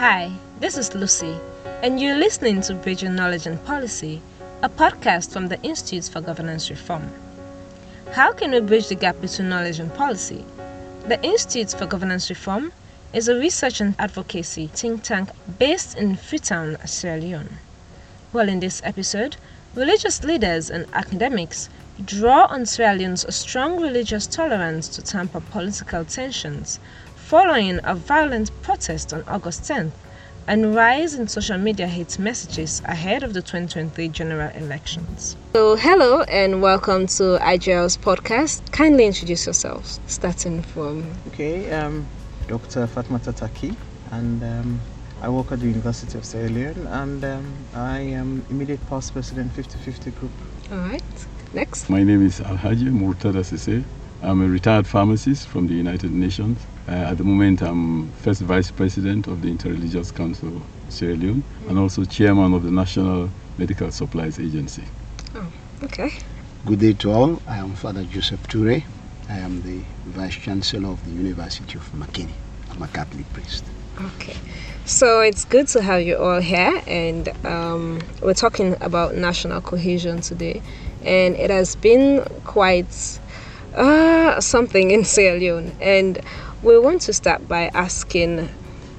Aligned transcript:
Hi, 0.00 0.32
this 0.60 0.78
is 0.78 0.94
Lucy, 0.94 1.36
and 1.82 2.00
you're 2.00 2.16
listening 2.16 2.62
to 2.62 2.72
Bridging 2.72 3.14
Knowledge 3.14 3.46
and 3.46 3.62
Policy, 3.66 4.22
a 4.62 4.68
podcast 4.70 5.30
from 5.30 5.48
the 5.48 5.60
Institutes 5.62 6.08
for 6.08 6.22
Governance 6.22 6.70
Reform. 6.70 7.12
How 8.12 8.32
can 8.32 8.50
we 8.52 8.60
bridge 8.60 8.88
the 8.88 8.94
gap 8.94 9.20
between 9.20 9.50
knowledge 9.50 9.78
and 9.78 9.92
policy? 9.92 10.42
The 11.06 11.22
Institutes 11.22 11.74
for 11.74 11.84
Governance 11.84 12.30
Reform 12.30 12.72
is 13.12 13.28
a 13.28 13.38
research 13.38 13.82
and 13.82 13.94
advocacy 13.98 14.68
think 14.68 15.02
tank 15.02 15.28
based 15.58 15.98
in 15.98 16.16
Freetown, 16.16 16.78
Sierra 16.86 17.20
Leone. 17.20 17.58
Well, 18.32 18.48
in 18.48 18.60
this 18.60 18.80
episode, 18.82 19.36
religious 19.74 20.24
leaders 20.24 20.70
and 20.70 20.86
academics 20.94 21.68
draw 22.02 22.46
on 22.46 22.64
Sierra 22.64 22.94
Leone's 22.94 23.34
strong 23.36 23.82
religious 23.82 24.26
tolerance 24.26 24.88
to 24.88 25.02
tamper 25.02 25.40
political 25.40 26.06
tensions 26.06 26.80
following 27.30 27.78
a 27.84 27.94
violent 27.94 28.50
protest 28.60 29.12
on 29.12 29.22
August 29.28 29.62
10th 29.62 29.92
and 30.48 30.74
rise 30.74 31.14
in 31.14 31.28
social 31.28 31.56
media 31.56 31.86
hate 31.86 32.18
messages 32.18 32.82
ahead 32.86 33.22
of 33.22 33.34
the 33.34 33.40
2023 33.40 34.08
general 34.08 34.50
elections. 34.56 35.36
So, 35.52 35.76
hello 35.76 36.22
and 36.22 36.60
welcome 36.60 37.06
to 37.06 37.38
IGR's 37.38 37.96
podcast. 37.96 38.72
Kindly 38.72 39.06
introduce 39.06 39.46
yourselves, 39.46 40.00
starting 40.08 40.60
from. 40.60 41.08
Okay, 41.28 41.70
um, 41.70 42.04
Dr. 42.48 42.88
Fatmata 42.88 43.32
Taqi, 43.32 43.76
and 44.10 44.42
um, 44.42 44.80
I 45.22 45.28
work 45.28 45.52
at 45.52 45.60
the 45.60 45.68
University 45.68 46.18
of 46.18 46.24
Sierra 46.24 46.48
Leone, 46.48 46.88
and 46.88 47.24
um, 47.24 47.54
I 47.76 48.00
am 48.00 48.44
immediate 48.50 48.84
past 48.88 49.12
president 49.12 49.52
50-50 49.52 50.18
group. 50.18 50.32
All 50.72 50.78
right. 50.78 51.26
Next. 51.52 51.88
My 51.88 52.02
name 52.02 52.26
is 52.26 52.40
Alhaji 52.40 52.88
Murtada 52.90 53.44
Sesay. 53.44 53.84
I'm 54.20 54.42
a 54.42 54.48
retired 54.48 54.88
pharmacist 54.88 55.46
from 55.46 55.68
the 55.68 55.74
United 55.74 56.10
Nations. 56.10 56.58
Uh, 56.90 56.94
at 56.94 57.18
the 57.18 57.22
moment, 57.22 57.62
I'm 57.62 58.10
first 58.14 58.40
vice 58.40 58.72
president 58.72 59.28
of 59.28 59.42
the 59.42 59.48
Interreligious 59.48 60.12
Council 60.12 60.60
Sierra 60.88 61.14
Leone 61.14 61.44
and 61.68 61.78
also 61.78 62.04
chairman 62.04 62.52
of 62.52 62.64
the 62.64 62.70
National 62.72 63.30
Medical 63.58 63.92
Supplies 63.92 64.40
Agency. 64.40 64.82
Oh, 65.36 65.46
okay. 65.84 66.10
Good 66.66 66.80
day 66.80 66.94
to 66.94 67.12
all. 67.12 67.42
I 67.46 67.58
am 67.58 67.74
Father 67.74 68.02
Joseph 68.02 68.42
Turay. 68.48 68.82
I 69.28 69.38
am 69.38 69.62
the 69.62 69.84
vice 70.06 70.34
chancellor 70.34 70.88
of 70.88 71.04
the 71.04 71.12
University 71.12 71.78
of 71.78 71.88
Makeni. 71.92 72.32
I'm 72.72 72.82
a 72.82 72.88
Catholic 72.88 73.32
priest. 73.34 73.64
Okay. 74.16 74.34
So 74.84 75.20
it's 75.20 75.44
good 75.44 75.68
to 75.68 75.82
have 75.82 76.02
you 76.02 76.16
all 76.16 76.40
here, 76.40 76.82
and 76.88 77.28
um, 77.46 78.00
we're 78.20 78.34
talking 78.34 78.76
about 78.80 79.14
national 79.14 79.60
cohesion 79.60 80.22
today. 80.22 80.60
And 81.04 81.36
it 81.36 81.50
has 81.50 81.76
been 81.76 82.24
quite 82.44 83.20
uh, 83.76 84.40
something 84.40 84.90
in 84.90 85.04
Sierra 85.04 85.38
Leone. 85.38 85.70
And 85.80 86.20
we 86.62 86.78
want 86.78 87.00
to 87.02 87.12
start 87.12 87.48
by 87.48 87.70
asking, 87.72 88.48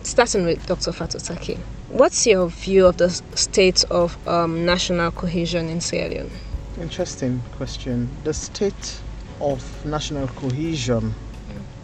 starting 0.03 0.45
with 0.45 0.65
Dr. 0.65 0.91
Fatou 0.91 1.21
Taqi, 1.21 1.57
what's 1.89 2.25
your 2.25 2.47
view 2.47 2.87
of 2.87 2.97
the 2.97 3.09
state 3.09 3.83
of 3.91 4.17
um, 4.27 4.65
national 4.65 5.11
cohesion 5.11 5.69
in 5.69 5.79
Sierra 5.79 6.09
Leone? 6.09 6.31
Interesting 6.79 7.41
question. 7.57 8.09
The 8.23 8.33
state 8.33 8.99
of 9.39 9.85
national 9.85 10.27
cohesion. 10.29 11.13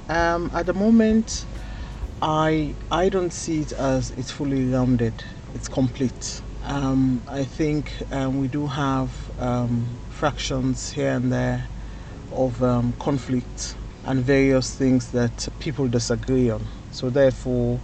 Um, 0.09 0.49
at 0.53 0.65
the 0.65 0.73
moment, 0.73 1.45
I 2.21 2.73
I 2.89 3.09
don't 3.09 3.31
see 3.31 3.61
it 3.61 3.73
as 3.73 4.11
it's 4.11 4.31
fully 4.31 4.65
rounded. 4.69 5.13
It's 5.53 5.67
complete. 5.67 6.41
Um, 6.63 7.21
I 7.27 7.43
think 7.43 7.91
um, 8.11 8.39
we 8.39 8.47
do 8.47 8.65
have 8.67 9.11
um, 9.39 9.85
fractions 10.09 10.91
here 10.91 11.11
and 11.11 11.31
there 11.31 11.67
of 12.31 12.63
um, 12.63 12.93
conflict 12.99 13.75
and 14.07 14.21
various 14.21 14.73
things 14.73 15.11
that 15.11 15.47
people 15.59 15.87
disagree 15.87 16.49
on. 16.49 16.65
So 16.91 17.09
therefore, 17.09 17.79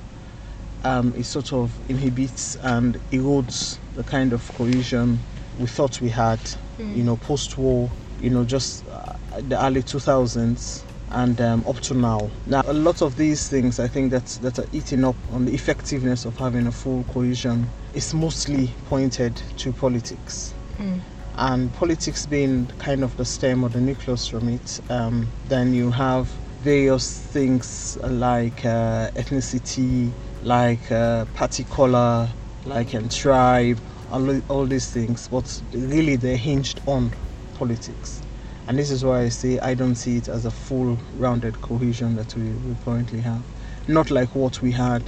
um, 0.84 1.14
it 1.16 1.26
sort 1.26 1.54
of 1.54 1.72
inhibits 1.90 2.56
and 2.64 3.00
erodes 3.12 3.78
the 3.96 4.04
kind 4.04 4.34
of 4.34 4.48
cohesion 4.54 5.20
we 5.60 5.68
thought 5.68 6.02
we 6.02 6.10
had. 6.10 6.40
Mm. 6.80 6.98
You 6.98 7.04
know, 7.04 7.18
post-war. 7.18 7.92
You 8.22 8.30
know, 8.30 8.46
just 8.46 8.88
uh, 8.88 9.14
the 9.42 9.64
early 9.64 9.84
2000s 9.84 10.84
and 11.12 11.40
um, 11.42 11.64
up 11.68 11.80
to 11.82 11.94
now. 11.94 12.32
Now, 12.46 12.62
a 12.66 12.74
lot 12.74 13.02
of 13.02 13.18
these 13.18 13.48
things 13.50 13.80
I 13.80 13.88
think 13.88 14.12
that 14.12 14.26
that 14.42 14.60
are 14.60 14.68
eating 14.72 15.04
up 15.04 15.16
on 15.32 15.46
the 15.46 15.54
effectiveness 15.54 16.26
of 16.26 16.38
having 16.38 16.68
a 16.68 16.72
full 16.72 17.04
cohesion 17.14 17.68
is 17.94 18.14
mostly 18.14 18.70
pointed 18.86 19.36
to 19.58 19.74
politics. 19.74 20.54
Mm. 20.80 21.02
And 21.36 21.74
politics 21.74 22.26
being 22.26 22.68
kind 22.78 23.04
of 23.04 23.16
the 23.18 23.26
stem 23.26 23.64
or 23.64 23.70
the 23.70 23.82
nucleus 23.82 24.28
from 24.28 24.50
it, 24.50 24.80
um, 24.90 25.28
then 25.48 25.74
you 25.74 25.92
have 25.92 26.28
various 26.62 27.20
things 27.20 27.98
like 28.04 28.66
uh, 28.66 29.10
ethnicity, 29.16 30.12
like 30.44 30.92
uh, 30.92 31.26
party 31.34 31.64
color, 31.66 32.30
like 32.66 32.94
and 32.94 33.12
tribe, 33.12 33.80
all, 34.12 34.42
all 34.50 34.66
these 34.66 34.90
things. 34.92 35.28
But 35.28 35.62
really, 35.74 36.16
they're 36.16 36.38
hinged 36.38 36.82
on 36.88 37.12
politics 37.56 38.22
and 38.68 38.80
this 38.80 38.92
is 38.92 39.04
why 39.04 39.22
I 39.22 39.30
say 39.30 39.60
I 39.60 39.74
don't 39.74 39.96
see 39.96 40.18
it 40.18 40.30
as 40.30 40.46
a 40.46 40.52
full 40.52 40.98
rounded 41.18 41.60
cohesion 41.62 42.16
that 42.16 42.34
we, 42.36 42.44
we 42.44 42.76
currently 42.86 43.20
have. 43.20 43.44
Not 43.88 44.10
like 44.10 44.34
what 44.36 44.62
we 44.62 44.72
had 44.72 45.04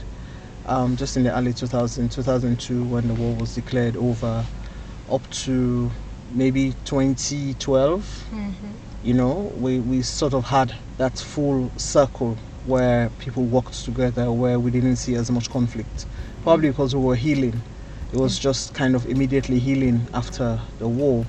um, 0.66 0.98
just 0.98 1.16
in 1.16 1.24
the 1.24 1.36
early 1.36 1.54
2000, 1.54 2.10
2002 2.12 2.84
when 2.84 3.08
the 3.08 3.14
war 3.14 3.34
was 3.36 3.56
declared 3.56 3.96
over, 3.96 4.46
up 5.10 5.30
to 5.30 5.90
maybe 6.36 6.74
2012. 6.86 8.02
Mm-hmm. 8.32 8.52
You 9.04 9.14
know, 9.14 9.54
we, 9.58 9.80
we 9.80 10.02
sort 10.02 10.34
of 10.34 10.46
had 10.46 10.76
that 10.98 11.18
full 11.18 11.72
circle 11.78 12.38
where 12.66 13.10
people 13.20 13.44
worked 13.44 13.86
together, 13.86 14.32
where 14.32 14.60
we 14.60 14.72
didn't 14.72 14.98
see 14.98 15.16
as 15.16 15.32
much 15.32 15.50
conflict. 15.50 16.06
Probably 16.44 16.70
because 16.70 16.96
we 16.96 17.02
were 17.02 17.16
healing. 17.16 17.62
It 18.14 18.20
was 18.20 18.38
just 18.38 18.74
kind 18.74 18.96
of 18.96 19.06
immediately 19.08 19.60
healing 19.60 20.08
after 20.14 20.60
the 20.80 20.88
war. 20.88 21.26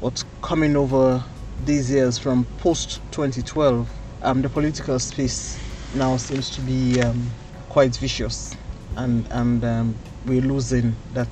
What's 0.00 0.24
coming 0.42 0.76
over 0.76 1.22
these 1.64 1.90
years 1.90 2.18
from 2.18 2.44
post 2.58 3.00
2012, 3.12 3.88
um, 4.22 4.42
the 4.42 4.48
political 4.48 4.98
space 4.98 5.58
now 5.94 6.16
seems 6.16 6.50
to 6.50 6.60
be 6.62 7.00
um, 7.00 7.30
quite 7.68 7.96
vicious, 7.96 8.56
and 8.96 9.26
and 9.30 9.64
um, 9.64 9.94
we're 10.26 10.40
losing 10.42 10.94
that 11.14 11.28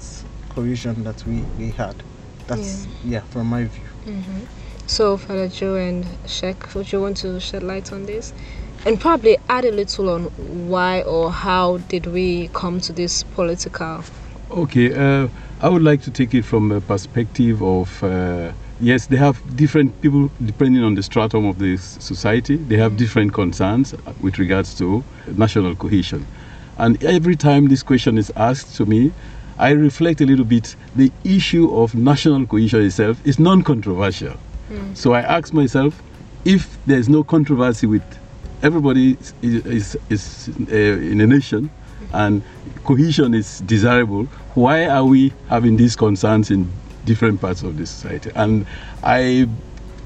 cohesion 0.50 1.04
that 1.04 1.24
we, 1.26 1.42
we 1.58 1.70
had. 1.70 2.02
That's 2.50 2.86
yeah. 3.04 3.20
from 3.30 3.46
my 3.46 3.64
view. 3.64 3.84
Mm-hmm. 4.06 4.40
So, 4.86 5.16
Father 5.16 5.46
Joe 5.48 5.76
and 5.76 6.04
Sheikh, 6.26 6.74
would 6.74 6.90
you 6.90 7.00
want 7.00 7.16
to 7.18 7.38
shed 7.38 7.62
light 7.62 7.92
on 7.92 8.06
this? 8.06 8.32
And 8.84 9.00
probably 9.00 9.36
add 9.48 9.64
a 9.64 9.70
little 9.70 10.10
on 10.10 10.24
why 10.68 11.02
or 11.02 11.30
how 11.30 11.78
did 11.88 12.06
we 12.06 12.48
come 12.48 12.80
to 12.80 12.92
this 12.92 13.22
political. 13.22 14.02
Okay, 14.50 14.92
uh, 14.92 15.28
I 15.60 15.68
would 15.68 15.82
like 15.82 16.02
to 16.02 16.10
take 16.10 16.34
it 16.34 16.44
from 16.44 16.72
a 16.72 16.80
perspective 16.80 17.62
of 17.62 18.02
uh, 18.02 18.52
yes, 18.80 19.06
they 19.06 19.16
have 19.16 19.40
different 19.56 20.00
people 20.02 20.30
depending 20.44 20.82
on 20.82 20.94
the 20.94 21.02
stratum 21.02 21.46
of 21.46 21.58
the 21.58 21.76
society. 21.76 22.56
They 22.56 22.76
have 22.78 22.96
different 22.96 23.32
concerns 23.32 23.94
with 24.20 24.38
regards 24.38 24.74
to 24.78 25.04
national 25.36 25.76
cohesion. 25.76 26.26
And 26.78 27.02
every 27.04 27.36
time 27.36 27.68
this 27.68 27.82
question 27.82 28.18
is 28.18 28.32
asked 28.36 28.74
to 28.76 28.86
me, 28.86 29.12
I 29.60 29.70
reflect 29.70 30.20
a 30.20 30.26
little 30.26 30.44
bit. 30.44 30.74
The 30.96 31.12
issue 31.24 31.74
of 31.76 31.94
national 31.94 32.46
cohesion 32.46 32.82
itself 32.82 33.24
is 33.26 33.38
non 33.38 33.62
controversial. 33.62 34.34
Mm. 34.70 34.96
So 34.96 35.12
I 35.12 35.20
ask 35.20 35.52
myself 35.52 36.02
if 36.44 36.78
there's 36.86 37.08
no 37.08 37.22
controversy 37.22 37.86
with 37.86 38.02
everybody 38.62 39.16
is, 39.42 39.66
is, 39.66 39.96
is 40.08 40.50
uh, 40.70 40.74
in 40.74 41.20
a 41.20 41.26
nation 41.26 41.70
and 42.12 42.42
cohesion 42.84 43.34
is 43.34 43.60
desirable, 43.60 44.24
why 44.54 44.86
are 44.86 45.04
we 45.04 45.32
having 45.48 45.76
these 45.76 45.94
concerns 45.94 46.50
in 46.50 46.70
different 47.04 47.40
parts 47.40 47.62
of 47.62 47.76
the 47.76 47.86
society. 47.86 48.30
And 48.34 48.66
I 49.02 49.48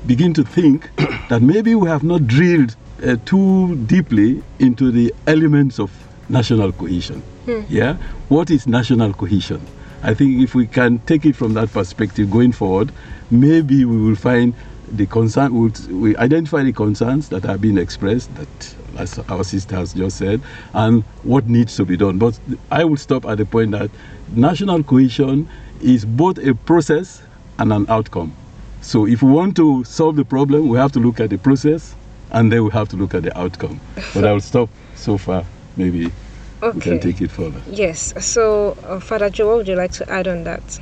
begin 0.06 0.34
to 0.34 0.44
think 0.44 0.90
that 1.28 1.42
maybe 1.42 1.74
we 1.74 1.88
have 1.88 2.02
not 2.02 2.26
drilled 2.26 2.76
uh, 3.02 3.16
too 3.24 3.76
deeply 3.86 4.42
into 4.58 4.90
the 4.90 5.14
elements 5.26 5.78
of 5.78 5.90
national 6.28 6.72
cohesion. 6.72 7.20
Hmm. 7.44 7.60
Yeah, 7.68 7.94
what 8.28 8.50
is 8.50 8.66
national 8.66 9.12
cohesion? 9.14 9.60
I 10.02 10.14
think 10.14 10.42
if 10.42 10.54
we 10.54 10.66
can 10.66 10.98
take 11.00 11.24
it 11.24 11.34
from 11.34 11.54
that 11.54 11.72
perspective 11.72 12.30
going 12.30 12.52
forward, 12.52 12.92
maybe 13.30 13.84
we 13.84 13.96
will 13.96 14.16
find 14.16 14.54
the 14.92 15.06
concern. 15.06 15.54
We'll, 15.54 15.72
we 15.98 16.16
identify 16.16 16.62
the 16.62 16.72
concerns 16.72 17.30
that 17.30 17.46
are 17.46 17.56
being 17.56 17.78
expressed. 17.78 18.34
That, 18.34 18.74
as 18.98 19.18
our 19.28 19.42
sister 19.44 19.76
has 19.76 19.92
just 19.94 20.18
said, 20.18 20.40
and 20.72 21.02
what 21.22 21.46
needs 21.46 21.74
to 21.76 21.84
be 21.84 21.96
done. 21.96 22.18
But 22.18 22.38
I 22.70 22.84
will 22.84 22.96
stop 22.96 23.24
at 23.26 23.38
the 23.38 23.46
point 23.46 23.72
that 23.72 23.90
national 24.34 24.82
cohesion 24.84 25.48
is 25.80 26.04
both 26.04 26.38
a 26.38 26.54
process 26.54 27.22
and 27.58 27.72
an 27.72 27.86
outcome. 27.88 28.34
So 28.82 29.06
if 29.06 29.22
we 29.22 29.30
want 29.32 29.56
to 29.56 29.84
solve 29.84 30.16
the 30.16 30.24
problem, 30.24 30.68
we 30.68 30.76
have 30.78 30.92
to 30.92 31.00
look 31.00 31.18
at 31.18 31.30
the 31.30 31.38
process 31.38 31.94
and 32.30 32.52
then 32.52 32.64
we 32.64 32.70
have 32.70 32.88
to 32.90 32.96
look 32.96 33.14
at 33.14 33.22
the 33.22 33.36
outcome. 33.38 33.80
But 34.12 34.26
I 34.26 34.32
will 34.32 34.40
stop 34.40 34.68
so 34.94 35.16
far. 35.16 35.44
Maybe 35.76 36.12
okay. 36.62 36.74
we 36.74 36.80
can 36.80 37.00
take 37.00 37.20
it 37.20 37.30
further. 37.30 37.60
Yes. 37.70 38.12
So, 38.24 38.76
uh, 38.84 39.00
Father 39.00 39.30
Joe, 39.30 39.48
what 39.48 39.56
would 39.58 39.68
you 39.68 39.76
like 39.76 39.92
to 39.92 40.10
add 40.10 40.28
on 40.28 40.44
that? 40.44 40.80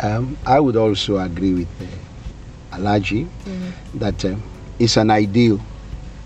Um, 0.00 0.36
I 0.46 0.60
would 0.60 0.76
also 0.76 1.18
agree 1.18 1.52
with 1.54 1.68
uh, 1.80 2.76
Alhaji 2.76 3.26
Mm-hmm. 3.26 3.98
that 3.98 4.24
uh, 4.24 4.36
it's 4.78 4.96
an 4.96 5.10
ideal. 5.10 5.60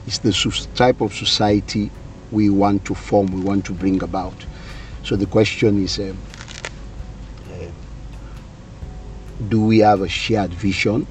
It's 0.06 0.18
the 0.18 0.32
type 0.74 1.00
of 1.00 1.12
society 1.12 1.90
we 2.30 2.48
want 2.50 2.84
to 2.86 2.94
form, 2.94 3.26
we 3.26 3.40
want 3.40 3.64
to 3.66 3.72
bring 3.72 4.02
about. 4.02 4.34
So 5.02 5.16
the 5.16 5.26
question 5.26 5.82
is 5.82 5.98
um, 5.98 6.16
uh, 7.50 7.66
do 9.48 9.64
we 9.64 9.78
have 9.78 10.00
a 10.00 10.08
shared 10.08 10.52
vision? 10.52 11.06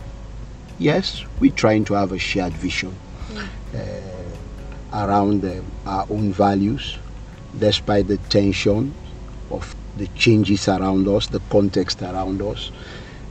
Yes, 0.80 1.26
we're 1.40 1.52
trying 1.52 1.86
to 1.86 1.94
have 1.96 2.12
a 2.12 2.20
shared 2.20 2.54
vision 2.54 2.96
uh, 3.74 3.78
around 4.94 5.44
uh, 5.44 5.62
our 5.86 6.06
own 6.10 6.32
values, 6.32 6.98
despite 7.60 8.08
the 8.08 8.18
tension 8.30 8.94
of 9.52 9.76
the 9.98 10.08
changes 10.10 10.68
around 10.68 11.08
us, 11.08 11.28
the 11.28 11.40
context 11.50 12.02
around 12.02 12.42
us. 12.42 12.72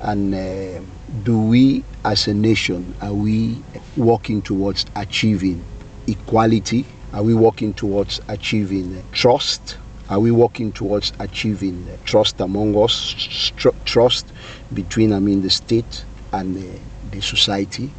And 0.00 0.34
uh, 0.34 0.80
do 1.22 1.40
we, 1.40 1.84
as 2.04 2.26
a 2.28 2.34
nation, 2.34 2.94
are 3.00 3.14
we 3.14 3.56
working 3.96 4.42
towards 4.42 4.84
achieving 4.96 5.64
equality? 6.06 6.84
Are 7.12 7.22
we 7.22 7.34
working 7.34 7.72
towards 7.72 8.20
achieving 8.28 9.02
trust? 9.12 9.78
Are 10.08 10.20
we 10.20 10.30
working 10.30 10.72
towards 10.72 11.12
achieving 11.18 11.88
trust 12.04 12.40
among 12.40 12.76
us, 12.76 13.52
tr- 13.56 13.68
trust 13.84 14.26
between, 14.72 15.12
I 15.12 15.18
mean, 15.18 15.42
the 15.42 15.50
state 15.50 16.04
and 16.32 16.56
uh, 16.56 16.78
the 17.10 17.20
society? 17.20 17.90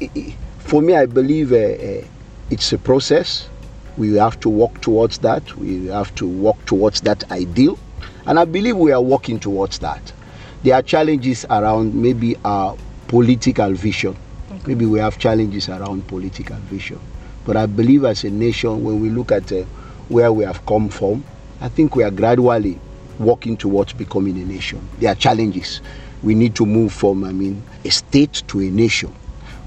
Mm. 0.00 0.34
For 0.58 0.80
me, 0.80 0.94
I 0.94 1.06
believe 1.06 1.52
uh, 1.52 1.56
uh, 1.56 2.04
it's 2.50 2.72
a 2.72 2.78
process. 2.78 3.48
We 3.98 4.14
have 4.14 4.38
to 4.40 4.48
work 4.48 4.80
towards 4.80 5.18
that. 5.18 5.54
We 5.56 5.86
have 5.86 6.14
to 6.14 6.26
work 6.26 6.64
towards 6.66 7.00
that 7.02 7.30
ideal. 7.32 7.78
And 8.26 8.38
I 8.38 8.44
believe 8.44 8.76
we 8.76 8.92
are 8.92 9.02
working 9.02 9.40
towards 9.40 9.80
that. 9.80 10.12
There 10.62 10.74
are 10.74 10.82
challenges 10.82 11.44
around 11.50 11.94
maybe 11.94 12.36
our 12.44 12.76
political 13.08 13.72
vision. 13.72 14.16
Okay. 14.50 14.62
Maybe 14.68 14.86
we 14.86 15.00
have 15.00 15.18
challenges 15.18 15.68
around 15.68 16.06
political 16.06 16.56
vision. 16.56 17.00
But 17.44 17.56
I 17.56 17.66
believe 17.66 18.04
as 18.04 18.22
a 18.24 18.30
nation, 18.30 18.84
when 18.84 19.00
we 19.00 19.08
look 19.10 19.32
at 19.32 19.50
uh, 19.50 19.62
where 20.08 20.32
we 20.32 20.44
have 20.44 20.64
come 20.64 20.88
from, 20.88 21.24
I 21.60 21.68
think 21.68 21.96
we 21.96 22.04
are 22.04 22.10
gradually 22.10 22.78
working 23.18 23.56
towards 23.56 23.92
becoming 23.92 24.40
a 24.40 24.44
nation. 24.44 24.86
There 25.00 25.10
are 25.10 25.16
challenges. 25.16 25.80
We 26.22 26.34
need 26.34 26.54
to 26.56 26.66
move 26.66 26.92
from, 26.92 27.24
I 27.24 27.32
mean, 27.32 27.62
a 27.84 27.90
state 27.90 28.42
to 28.48 28.60
a 28.60 28.70
nation. 28.70 29.12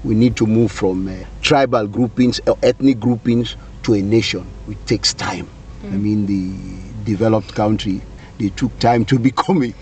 We 0.04 0.14
need 0.14 0.36
to 0.36 0.46
move 0.46 0.72
from 0.72 1.08
uh, 1.08 1.14
tribal 1.42 1.86
groupings 1.86 2.40
or 2.46 2.56
ethnic 2.62 2.98
groupings 2.98 3.56
to 3.84 3.94
a 3.94 4.02
nation. 4.02 4.46
It 4.68 4.84
takes 4.86 5.14
time. 5.14 5.48
Mm. 5.82 5.92
I 5.92 5.96
mean, 5.96 6.26
the 6.26 7.04
developed 7.04 7.54
country, 7.54 8.00
they 8.38 8.48
took 8.50 8.76
time 8.78 9.04
to 9.06 9.18
become 9.30 9.62
a 9.62 9.72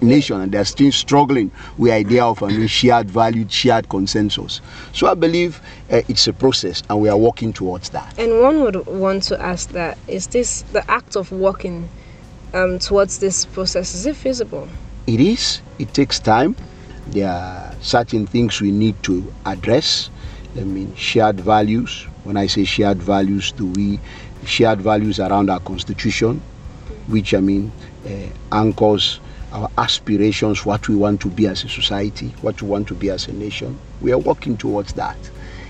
nation 0.00 0.40
and 0.40 0.52
they're 0.52 0.64
still 0.64 0.92
struggling 0.92 1.50
with 1.78 1.90
the 1.90 1.96
idea 1.96 2.24
of 2.24 2.42
a 2.42 2.46
I 2.46 2.48
mean, 2.48 2.66
shared 2.66 3.10
value, 3.10 3.46
shared 3.48 3.88
consensus. 3.88 4.60
So 4.92 5.06
I 5.06 5.14
believe 5.14 5.60
uh, 5.90 6.02
it's 6.08 6.26
a 6.26 6.32
process 6.32 6.82
and 6.88 7.00
we 7.00 7.08
are 7.08 7.16
working 7.16 7.52
towards 7.52 7.90
that. 7.90 8.18
And 8.18 8.40
one 8.40 8.62
would 8.62 8.86
want 8.86 9.22
to 9.24 9.40
ask 9.40 9.70
that 9.70 9.98
is 10.08 10.28
this 10.28 10.62
the 10.72 10.88
act 10.90 11.16
of 11.16 11.30
working 11.32 11.88
um, 12.54 12.78
towards 12.78 13.18
this 13.18 13.44
process, 13.46 13.94
is 13.94 14.06
it 14.06 14.16
feasible? 14.16 14.68
It 15.06 15.20
is. 15.20 15.60
It 15.78 15.92
takes 15.92 16.18
time. 16.20 16.56
There 17.08 17.28
are 17.30 17.74
certain 17.80 18.26
things 18.26 18.60
we 18.60 18.70
need 18.70 19.02
to 19.04 19.32
address. 19.44 20.10
I 20.56 20.64
mean, 20.64 20.94
shared 20.94 21.40
values. 21.40 22.06
When 22.24 22.36
I 22.36 22.46
say 22.46 22.64
shared 22.64 23.02
values, 23.02 23.52
do 23.52 23.66
we 23.66 24.00
shared 24.46 24.80
values 24.80 25.20
around 25.20 25.50
our 25.50 25.60
constitution, 25.60 26.40
which 27.06 27.34
I 27.34 27.40
mean 27.40 27.72
uh, 28.06 28.10
anchors 28.52 29.20
our 29.52 29.70
aspirations, 29.78 30.66
what 30.66 30.88
we 30.88 30.96
want 30.96 31.20
to 31.20 31.28
be 31.28 31.46
as 31.46 31.62
a 31.62 31.68
society, 31.68 32.34
what 32.40 32.60
we 32.60 32.68
want 32.68 32.88
to 32.88 32.94
be 32.94 33.08
as 33.08 33.28
a 33.28 33.32
nation. 33.32 33.78
We 34.00 34.12
are 34.12 34.18
working 34.18 34.56
towards 34.56 34.94
that. 34.94 35.16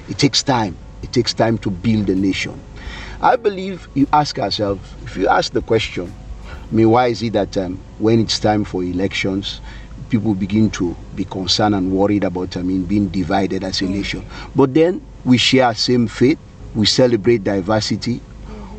It 0.08 0.18
takes 0.18 0.42
time. 0.42 0.76
It 1.02 1.12
takes 1.12 1.34
time 1.34 1.58
to 1.58 1.70
build 1.70 2.08
a 2.08 2.14
nation. 2.14 2.58
I 3.20 3.36
believe 3.36 3.86
you 3.94 4.08
ask 4.12 4.38
ourselves, 4.38 4.90
if 5.02 5.16
you 5.18 5.28
ask 5.28 5.52
the 5.52 5.60
question, 5.60 6.12
I 6.70 6.74
mean, 6.74 6.90
why 6.90 7.08
is 7.08 7.22
it 7.22 7.34
that 7.34 7.56
um, 7.58 7.78
when 7.98 8.20
it's 8.20 8.40
time 8.40 8.64
for 8.64 8.82
elections, 8.82 9.60
people 10.08 10.34
begin 10.34 10.70
to 10.70 10.96
be 11.14 11.24
concerned 11.24 11.74
and 11.74 11.90
worried 11.90 12.24
about, 12.24 12.56
I 12.56 12.62
mean, 12.62 12.84
being 12.84 13.08
divided 13.08 13.64
as 13.64 13.80
a 13.80 13.86
nation? 13.86 14.24
But 14.54 14.74
then 14.74 15.04
we 15.24 15.38
share 15.38 15.74
same 15.74 16.06
faith, 16.06 16.38
we 16.74 16.86
celebrate 16.86 17.44
diversity, 17.44 18.20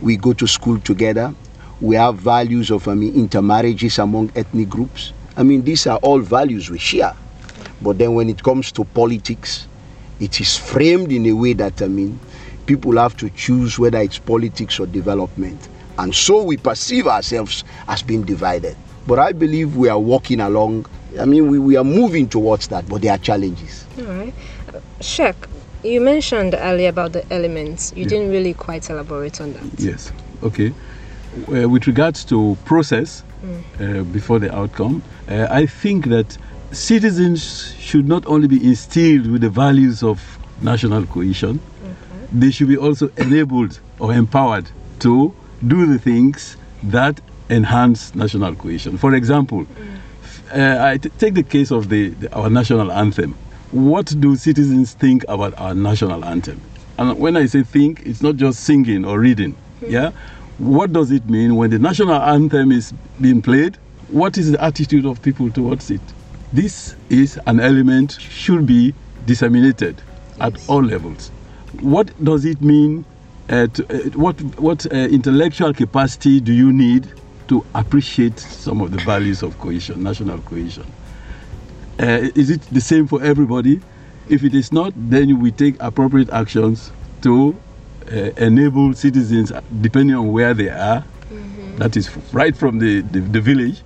we 0.02 0.18
go 0.18 0.34
to 0.34 0.48
school 0.48 0.80
together, 0.80 1.34
we 1.82 1.96
have 1.96 2.16
values 2.16 2.72
of 2.72 2.88
I 2.88 2.94
mean, 2.94 3.16
intermarriages 3.16 4.00
among 4.00 4.32
ethnic 4.36 4.70
groups. 4.70 5.14
I 5.38 5.44
mean, 5.44 5.64
these 5.64 5.88
are 5.88 5.98
all 5.98 6.20
values 6.20 6.70
we 6.70 6.80
share. 6.80 7.14
But 7.82 7.98
then 7.98 8.14
when 8.14 8.30
it 8.30 8.42
comes 8.42 8.72
to 8.74 8.86
politics, 8.86 9.68
it 10.20 10.40
is 10.40 10.58
framed 10.58 11.12
in 11.12 11.26
a 11.26 11.34
way 11.34 11.54
that, 11.54 11.82
I 11.82 11.88
mean, 11.88 12.20
people 12.66 12.98
have 12.98 13.18
to 13.18 13.30
choose 13.30 13.78
whether 13.78 14.00
it's 14.00 14.18
politics 14.18 14.80
or 14.80 14.88
development. 14.88 15.68
And 15.98 16.14
so 16.16 16.44
we 16.44 16.58
perceive 16.58 17.08
ourselves 17.08 17.64
as 17.88 18.02
being 18.02 18.24
divided. 18.24 18.78
But 19.08 19.20
I 19.20 19.34
believe 19.34 19.76
we 19.76 19.90
are 19.90 20.00
walking 20.00 20.40
along. 20.40 20.86
I 21.20 21.26
mean, 21.26 21.50
we, 21.50 21.60
we 21.60 21.76
are 21.78 21.84
moving 21.84 22.28
towards 22.28 22.68
that, 22.68 22.88
but 22.88 23.02
there 23.02 23.14
are 23.14 23.18
challenges. 23.18 23.86
All 24.00 24.06
right. 24.06 24.34
Sheikh, 25.02 25.36
you 25.84 26.02
mentioned 26.02 26.56
earlier 26.58 26.90
about 26.90 27.14
the 27.14 27.32
elements. 27.34 27.94
You 27.96 28.04
yeah. 28.04 28.10
didn't 28.10 28.32
really 28.32 28.54
quite 28.54 28.90
elaborate 28.90 29.40
on 29.42 29.54
that. 29.54 29.80
Yes. 29.80 30.12
Okay 30.44 30.74
uh, 31.36 31.70
with 31.70 31.88
regards 31.88 32.24
to 32.26 32.58
process 32.66 33.24
mm. 33.44 34.00
uh, 34.00 34.04
before 34.06 34.40
the 34.40 34.54
outcome, 34.56 35.04
uh, 35.30 35.48
I 35.50 35.66
think 35.66 36.08
that 36.08 36.38
citizens 36.72 37.74
should 37.80 38.08
not 38.08 38.26
only 38.26 38.48
be 38.48 38.64
instilled 38.66 39.28
with 39.28 39.42
the 39.42 39.50
values 39.50 40.04
of 40.04 40.22
national 40.62 41.06
cohesion, 41.06 41.60
okay. 41.84 42.28
they 42.32 42.52
should 42.52 42.68
be 42.68 42.78
also 42.78 43.10
enabled 43.18 43.80
or 44.00 44.14
empowered 44.14 44.70
to 45.00 45.34
do 45.66 45.86
the 45.86 46.00
things 46.00 46.58
that 46.84 47.20
enhance 47.50 48.16
national 48.16 48.56
cohesion. 48.56 48.98
For 48.98 49.14
example, 49.14 49.66
mm. 49.66 50.00
I 50.54 50.98
t- 50.98 51.10
take 51.18 51.34
the 51.34 51.44
case 51.44 51.72
of 51.72 51.90
the, 51.90 52.10
the, 52.10 52.34
our 52.36 52.50
national 52.50 52.92
anthem. 52.92 53.36
What 53.72 54.14
do 54.20 54.36
citizens 54.36 54.94
think 54.94 55.26
about 55.28 55.58
our 55.60 55.74
national 55.74 56.24
anthem? 56.24 56.62
And 56.98 57.18
when 57.20 57.36
I 57.36 57.46
say 57.46 57.64
think, 57.64 58.04
it's 58.06 58.22
not 58.22 58.36
just 58.36 58.64
singing 58.64 59.06
or 59.06 59.20
reading. 59.20 59.56
Mm. 59.82 59.92
Yeah, 59.92 60.12
what 60.58 60.94
does 60.94 61.12
it 61.12 61.28
mean 61.30 61.56
when 61.56 61.70
the 61.70 61.80
national 61.80 62.14
anthem 62.14 62.72
is 62.72 62.94
being 63.20 63.42
played? 63.42 63.78
What 64.10 64.38
is 64.38 64.52
the 64.52 64.64
attitude 64.64 65.06
of 65.06 65.22
people 65.22 65.50
towards 65.52 65.90
it? 65.92 66.02
This 66.54 66.96
is 67.10 67.40
an 67.48 67.60
element 67.60 68.18
should 68.20 68.66
be 68.66 68.94
disseminated 69.26 70.02
at 70.40 70.58
all 70.70 70.84
levels. 70.84 71.32
What 71.82 72.12
does 72.24 72.46
it 72.46 72.62
mean? 72.62 73.04
Uh, 73.48 73.68
to, 73.68 73.84
uh, 73.90 74.10
what 74.18 74.42
what 74.60 74.92
uh, 74.92 74.96
intellectual 74.96 75.72
capacity 75.72 76.40
do 76.40 76.52
you 76.52 76.74
need 76.74 77.08
to 77.48 77.66
appreciate 77.74 78.40
some 78.40 78.82
of 78.82 78.92
the 78.92 78.98
values 79.00 79.44
of 79.44 79.58
cohesion, 79.60 80.04
national 80.04 80.40
cohesion? 80.40 80.86
Uh, 82.00 82.30
is 82.36 82.50
it 82.50 82.62
the 82.72 82.82
same 82.82 83.08
for 83.08 83.24
everybody? 83.24 83.80
If 84.28 84.44
it 84.44 84.54
is 84.54 84.72
not, 84.72 84.94
then 84.96 85.40
we 85.40 85.52
take 85.52 85.76
appropriate 85.80 86.30
actions 86.32 86.92
to 87.22 87.56
uh, 88.12 88.16
enable 88.38 88.94
citizens, 88.94 89.52
depending 89.82 90.16
on 90.16 90.32
where 90.32 90.54
they 90.54 90.70
are, 90.70 91.04
mm-hmm. 91.32 91.78
that 91.78 91.96
is 91.96 92.10
right 92.34 92.56
from 92.56 92.80
the, 92.80 93.02
the, 93.02 93.20
the, 93.20 93.42
village 93.42 93.82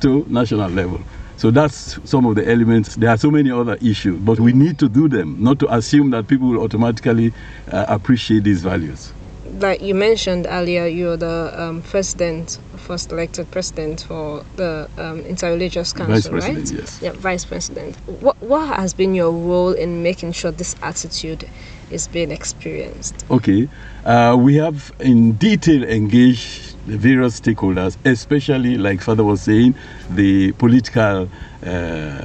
to 0.00 0.24
national 0.28 0.70
level. 0.70 1.00
So 1.36 1.50
that's 1.50 1.98
some 2.08 2.26
of 2.26 2.36
the 2.36 2.48
elements. 2.48 2.94
There 2.96 3.10
are 3.10 3.16
so 3.16 3.30
many 3.30 3.50
other 3.50 3.76
issues, 3.80 4.20
but 4.20 4.38
we 4.38 4.52
need 4.52 4.78
to 4.78 4.88
do 4.88 5.08
them, 5.08 5.42
not 5.42 5.58
to 5.60 5.74
assume 5.74 6.10
that 6.10 6.28
people 6.28 6.48
will 6.48 6.62
automatically 6.62 7.32
uh, 7.70 7.86
appreciate 7.88 8.44
these 8.44 8.62
values. 8.62 9.12
Like 9.60 9.82
you 9.82 9.94
mentioned 9.94 10.46
earlier, 10.48 10.86
you're 10.86 11.16
the 11.16 11.52
um, 11.56 11.82
president, 11.82 12.58
first 12.76 13.12
elected 13.12 13.50
president 13.52 14.02
for 14.02 14.44
the 14.56 14.88
um, 14.98 15.22
Interreligious 15.22 15.94
Council, 15.94 16.34
right? 16.34 16.70
Yes. 16.70 17.00
Yeah, 17.00 17.12
vice 17.12 17.44
president. 17.44 17.94
What 18.20 18.40
what 18.42 18.76
has 18.76 18.94
been 18.94 19.14
your 19.14 19.30
role 19.30 19.72
in 19.72 20.02
making 20.02 20.32
sure 20.32 20.50
this 20.50 20.74
attitude 20.82 21.48
is 21.90 22.08
being 22.08 22.32
experienced? 22.32 23.24
Okay, 23.30 23.68
uh, 24.04 24.36
we 24.38 24.56
have 24.56 24.92
in 24.98 25.32
detail 25.32 25.84
engaged 25.84 26.74
the 26.86 26.96
various 26.98 27.40
stakeholders, 27.40 27.96
especially, 28.04 28.76
like 28.76 29.00
Father 29.00 29.24
was 29.24 29.42
saying, 29.42 29.74
the 30.10 30.52
political 30.52 31.28
uh, 31.64 32.24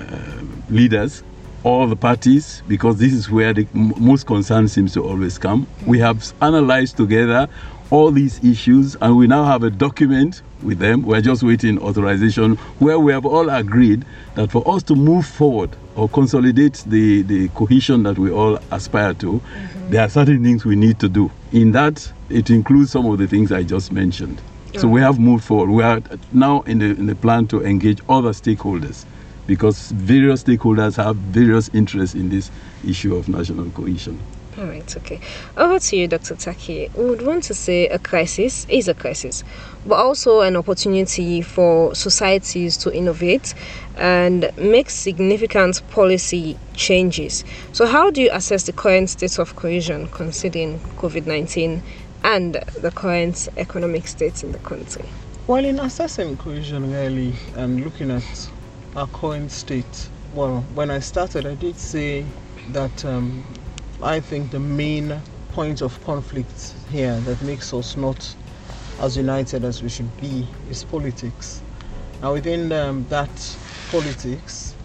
leaders, 0.69 1.23
all 1.63 1.87
the 1.87 1.95
parties, 1.95 2.63
because 2.67 2.97
this 2.97 3.13
is 3.13 3.29
where 3.29 3.53
the 3.53 3.67
most 3.73 4.25
concern 4.25 4.67
seems 4.67 4.93
to 4.93 5.03
always 5.03 5.37
come. 5.37 5.67
We 5.85 5.99
have 5.99 6.33
analyzed 6.41 6.97
together 6.97 7.47
all 7.91 8.11
these 8.11 8.43
issues, 8.43 8.95
and 9.01 9.17
we 9.17 9.27
now 9.27 9.45
have 9.45 9.63
a 9.63 9.69
document 9.69 10.41
with 10.61 10.79
them. 10.79 11.03
We're 11.03 11.21
just 11.21 11.43
waiting 11.43 11.79
authorization 11.79 12.55
where 12.79 12.99
we 12.99 13.11
have 13.11 13.25
all 13.25 13.49
agreed 13.49 14.05
that 14.35 14.51
for 14.51 14.67
us 14.67 14.83
to 14.83 14.95
move 14.95 15.25
forward 15.25 15.75
or 15.95 16.07
consolidate 16.07 16.83
the, 16.85 17.23
the 17.23 17.49
cohesion 17.49 18.03
that 18.03 18.17
we 18.17 18.31
all 18.31 18.59
aspire 18.71 19.13
to, 19.15 19.33
mm-hmm. 19.33 19.89
there 19.89 20.01
are 20.01 20.09
certain 20.09 20.43
things 20.43 20.65
we 20.65 20.75
need 20.75 20.99
to 20.99 21.09
do. 21.09 21.31
In 21.51 21.71
that, 21.71 22.11
it 22.29 22.49
includes 22.49 22.91
some 22.91 23.05
of 23.07 23.17
the 23.17 23.27
things 23.27 23.51
I 23.51 23.63
just 23.63 23.91
mentioned. 23.91 24.41
So 24.77 24.87
we 24.87 25.01
have 25.01 25.19
moved 25.19 25.43
forward. 25.43 25.71
We 25.71 25.81
are 25.81 25.99
now 26.31 26.61
in 26.61 26.77
the, 26.77 26.85
in 26.85 27.07
the 27.07 27.15
plan 27.15 27.47
to 27.47 27.65
engage 27.65 28.01
other 28.07 28.29
stakeholders 28.29 29.03
because 29.49 29.89
various 29.93 30.43
stakeholders 30.43 30.95
have 30.95 31.15
various 31.15 31.71
interests 31.73 32.13
in 32.13 32.29
this 32.29 32.51
issue 32.87 33.15
of 33.15 33.27
national 33.27 33.67
cohesion. 33.71 34.19
All 34.59 34.65
right, 34.65 34.97
okay. 34.97 35.19
Over 35.57 35.79
to 35.79 35.97
you, 35.97 36.07
Dr. 36.07 36.35
Taqi. 36.35 36.93
We 36.93 37.05
would 37.05 37.23
want 37.23 37.45
to 37.45 37.55
say 37.55 37.87
a 37.87 37.97
crisis 37.97 38.67
is 38.69 38.87
a 38.87 38.93
crisis, 38.93 39.43
but 39.87 39.95
also 39.95 40.41
an 40.41 40.55
opportunity 40.55 41.41
for 41.41 41.95
societies 41.95 42.77
to 42.77 42.93
innovate 42.93 43.55
and 43.97 44.51
make 44.55 44.91
significant 44.91 45.81
policy 45.89 46.55
changes. 46.75 47.43
So, 47.71 47.87
how 47.87 48.11
do 48.11 48.21
you 48.21 48.29
assess 48.31 48.65
the 48.65 48.73
current 48.73 49.09
state 49.09 49.39
of 49.39 49.55
cohesion 49.55 50.09
considering 50.09 50.79
COVID 50.97 51.25
19 51.25 51.81
and 52.23 52.53
the 52.81 52.91
current 52.91 53.49
economic 53.57 54.05
state 54.05 54.43
in 54.43 54.51
the 54.51 54.59
country? 54.59 55.05
Well, 55.47 55.65
in 55.65 55.79
assessing 55.79 56.37
cohesion, 56.37 56.91
really, 56.91 57.33
and 57.55 57.83
looking 57.83 58.11
at 58.11 58.21
our 58.99 59.07
current 59.07 59.49
state, 59.49 60.09
well, 60.35 60.59
when 60.75 60.91
I 60.91 60.99
started, 60.99 61.45
I 61.45 61.55
did 61.55 61.77
say 61.77 62.25
that 62.73 63.05
um, 63.05 63.45
I 64.03 64.19
think 64.19 64.51
the 64.51 64.59
main 64.59 65.21
point 65.53 65.81
of 65.81 66.03
conflict 66.03 66.73
here 66.91 67.17
that 67.21 67.41
makes 67.41 67.73
us 67.73 67.95
not 67.95 68.35
as 68.99 69.15
united 69.15 69.63
as 69.63 69.81
we 69.81 69.87
should 69.87 70.19
be 70.19 70.45
is 70.69 70.83
politics. 70.83 71.61
Now, 72.21 72.33
within 72.33 72.73
um, 72.73 73.05
that 73.07 73.57
politics, 73.89 74.75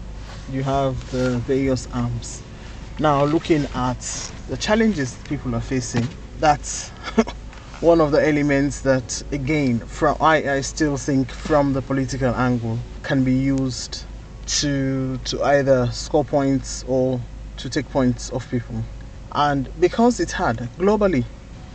you 0.49 0.63
have 0.63 1.11
the 1.11 1.31
various 1.39 1.85
arms. 1.93 2.41
Now, 2.99 3.25
looking 3.25 3.67
at 3.75 4.31
the 4.47 4.55
challenges 4.55 5.17
people 5.27 5.53
are 5.55 5.61
facing, 5.61 6.07
that's 6.39 6.89
one 7.81 7.99
of 7.99 8.13
the 8.13 8.25
elements 8.25 8.79
that, 8.81 9.21
again, 9.33 9.79
from 9.79 10.15
I, 10.21 10.51
I 10.51 10.61
still 10.61 10.95
think 10.95 11.29
from 11.29 11.73
the 11.73 11.81
political 11.81 12.33
angle 12.33 12.79
can 13.05 13.23
be 13.23 13.33
used 13.33 14.03
to 14.47 15.17
to 15.19 15.43
either 15.43 15.87
score 15.91 16.25
points 16.25 16.83
or 16.87 17.21
to 17.57 17.69
take 17.69 17.87
points 17.89 18.31
off 18.31 18.49
people. 18.49 18.83
And 19.31 19.69
because 19.79 20.19
it's 20.19 20.31
hard 20.33 20.57
globally, 20.79 21.23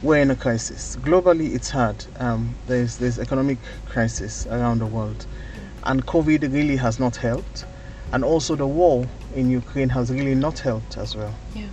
we're 0.02 0.18
in 0.18 0.30
a 0.30 0.36
crisis. 0.36 0.96
Globally, 1.02 1.54
it's 1.54 1.70
hard. 1.70 2.04
Um, 2.18 2.54
there's 2.66 2.98
there's 2.98 3.18
economic 3.18 3.58
crisis 3.88 4.46
around 4.46 4.80
the 4.80 4.86
world, 4.86 5.26
and 5.84 6.04
COVID 6.04 6.52
really 6.52 6.76
has 6.76 6.98
not 6.98 7.16
helped, 7.16 7.64
and 8.12 8.24
also 8.24 8.56
the 8.56 8.66
war 8.66 9.06
in 9.36 9.50
Ukraine 9.50 9.88
has 9.90 10.10
really 10.10 10.34
not 10.34 10.58
helped 10.58 10.96
as 10.98 11.14
well. 11.14 11.34
Yeah. 11.54 11.66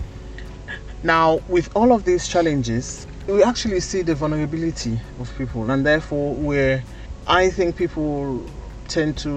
Now, 1.03 1.39
with 1.47 1.75
all 1.75 1.91
of 1.93 2.03
these 2.03 2.27
challenges, 2.27 3.07
we 3.27 3.43
actually 3.43 3.79
see 3.79 4.03
the 4.03 4.13
vulnerability 4.13 4.99
of 5.19 5.35
people, 5.37 5.71
and 5.71 5.85
therefore, 5.85 6.35
where 6.35 6.83
I 7.27 7.49
think 7.49 7.75
people 7.75 8.45
tend 8.87 9.17
to 9.19 9.29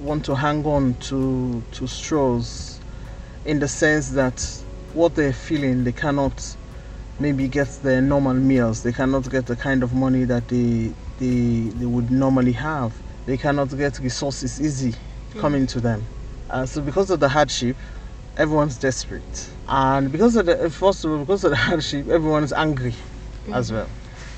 want 0.00 0.24
to 0.26 0.34
hang 0.34 0.64
on 0.66 0.94
to 0.94 1.62
to 1.72 1.86
straws, 1.86 2.80
in 3.44 3.58
the 3.58 3.68
sense 3.68 4.10
that 4.10 4.40
what 4.92 5.14
they're 5.14 5.32
feeling, 5.32 5.84
they 5.84 5.92
cannot 5.92 6.56
maybe 7.18 7.48
get 7.48 7.68
their 7.82 8.00
normal 8.00 8.34
meals. 8.34 8.82
They 8.82 8.92
cannot 8.92 9.30
get 9.30 9.46
the 9.46 9.56
kind 9.56 9.82
of 9.82 9.94
money 9.94 10.24
that 10.24 10.48
they 10.48 10.92
they 11.18 11.70
they 11.78 11.86
would 11.86 12.10
normally 12.10 12.52
have. 12.52 12.94
They 13.26 13.36
cannot 13.36 13.76
get 13.76 13.98
resources 14.00 14.60
easy 14.60 14.94
coming 15.38 15.66
to 15.68 15.80
them. 15.80 16.04
Uh, 16.50 16.66
so 16.66 16.80
because 16.82 17.10
of 17.10 17.20
the 17.20 17.28
hardship, 17.28 17.76
everyone's 18.36 18.76
desperate, 18.76 19.50
and 19.68 20.12
because 20.12 20.36
of 20.36 20.46
the 20.46 20.70
first 20.70 21.04
of 21.04 21.10
all, 21.10 21.18
because 21.18 21.44
of 21.44 21.50
the 21.50 21.56
hardship, 21.68 22.08
everyone 22.08 22.44
is 22.44 22.52
angry 22.52 22.94
as 23.52 23.72
well. 23.72 23.88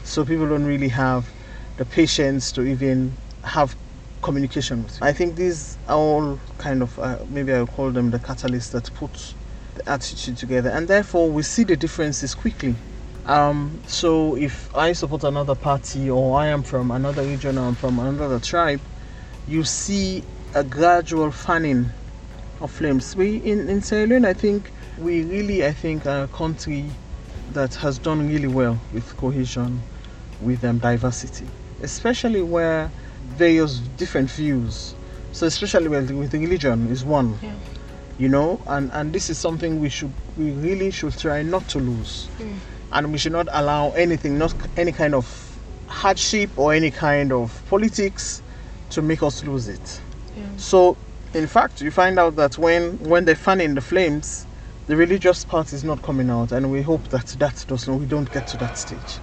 So 0.05 0.25
people 0.25 0.49
don't 0.49 0.65
really 0.65 0.89
have 0.89 1.29
the 1.77 1.85
patience 1.85 2.53
to 2.53 2.63
even 2.63 3.17
have 3.43 3.77
communication 4.23 4.83
with. 4.83 5.01
You. 5.01 5.07
I 5.07 5.13
think 5.13 5.37
these 5.37 5.77
are 5.89 5.97
all 5.97 6.39
kind 6.59 6.83
of 6.83 6.99
uh, 6.99 7.19
maybe 7.29 7.53
I 7.53 7.61
will 7.61 7.67
call 7.67 7.91
them 7.91 8.11
the 8.11 8.19
catalysts 8.19 8.71
that 8.73 8.93
put 8.95 9.35
the 9.75 9.89
attitude 9.89 10.37
together, 10.37 10.71
and 10.71 10.89
therefore 10.89 11.31
we 11.31 11.43
see 11.43 11.65
the 11.65 11.77
differences 11.77 12.35
quickly. 12.35 12.75
Um, 13.27 13.81
so 13.87 14.37
if 14.37 14.75
I 14.77 14.93
support 14.93 15.25
another 15.25 15.57
party 15.57 16.09
or 16.09 16.39
I 16.39 16.47
am 16.47 16.63
from 16.63 16.93
another 16.93 17.23
region 17.23 17.59
or 17.59 17.67
I'm 17.67 17.75
from 17.75 17.99
another 17.99 18.39
tribe, 18.39 18.81
you 19.49 19.65
see 19.65 20.23
a 20.55 20.63
gradual 20.63 21.31
fanning 21.33 21.91
of 22.61 22.71
flames. 22.71 23.17
We 23.17 23.37
in 23.39 23.69
in 23.69 23.83
Sierra 23.83 24.07
Leone, 24.07 24.25
I 24.25 24.33
think 24.33 24.71
we 24.99 25.25
really, 25.25 25.67
I 25.67 25.73
think, 25.73 26.07
are 26.07 26.25
a 26.25 26.29
country 26.29 26.85
that 27.53 27.75
has 27.75 27.99
done 27.99 28.29
really 28.29 28.49
well 28.49 28.79
with 28.93 29.17
cohesion, 29.17 29.81
with 30.41 30.65
um, 30.65 30.79
diversity, 30.79 31.47
especially 31.83 32.43
where 32.43 32.91
various 33.37 33.79
different 33.97 34.31
views. 34.31 34.95
So 35.33 35.47
especially 35.47 35.89
with, 35.89 36.11
with 36.11 36.33
religion 36.33 36.89
is 36.89 37.05
one. 37.05 37.39
Yeah. 37.43 37.55
You 38.19 38.29
know, 38.29 38.61
and, 38.67 38.91
and 38.93 39.13
this 39.13 39.29
is 39.29 39.37
something 39.37 39.81
we 39.81 39.91
should 39.91 40.13
we 40.39 40.51
really 40.53 40.91
should 40.91 41.19
try 41.19 41.43
not 41.43 41.69
to 41.69 41.79
lose. 41.79 42.29
Mm. 42.39 42.57
And 42.93 43.13
we 43.13 43.19
should 43.19 43.33
not 43.33 43.49
allow 43.51 43.91
anything, 43.91 44.39
not 44.39 44.55
any 44.77 44.93
kind 44.93 45.15
of 45.15 45.27
hardship 45.87 46.51
or 46.57 46.73
any 46.73 46.91
kind 46.91 47.33
of 47.33 47.63
politics 47.69 48.43
to 48.91 49.03
make 49.03 49.23
us 49.23 49.45
lose 49.45 49.69
it. 49.69 50.01
Yeah. 50.37 50.45
So 50.57 50.97
in 51.35 51.47
fact 51.47 51.83
you 51.83 51.91
find 51.91 52.19
out 52.19 52.37
that 52.37 52.57
when 52.57 52.99
when 53.01 53.27
they're 53.27 53.35
fanning 53.35 53.75
the 53.75 53.83
flames, 53.83 54.47
the 54.87 54.97
religious 54.97 55.45
part 55.45 55.73
is 55.73 55.85
not 55.85 56.01
coming 56.03 56.31
out 56.31 56.53
and 56.53 56.71
we 56.71 56.81
hope 56.81 57.07
that 57.09 57.27
that 57.39 57.65
does 57.69 57.87
not 57.87 58.01
we 58.01 58.07
don't 58.07 58.33
get 58.33 58.47
to 58.49 58.57
that 58.59 58.79
stage. 58.79 59.21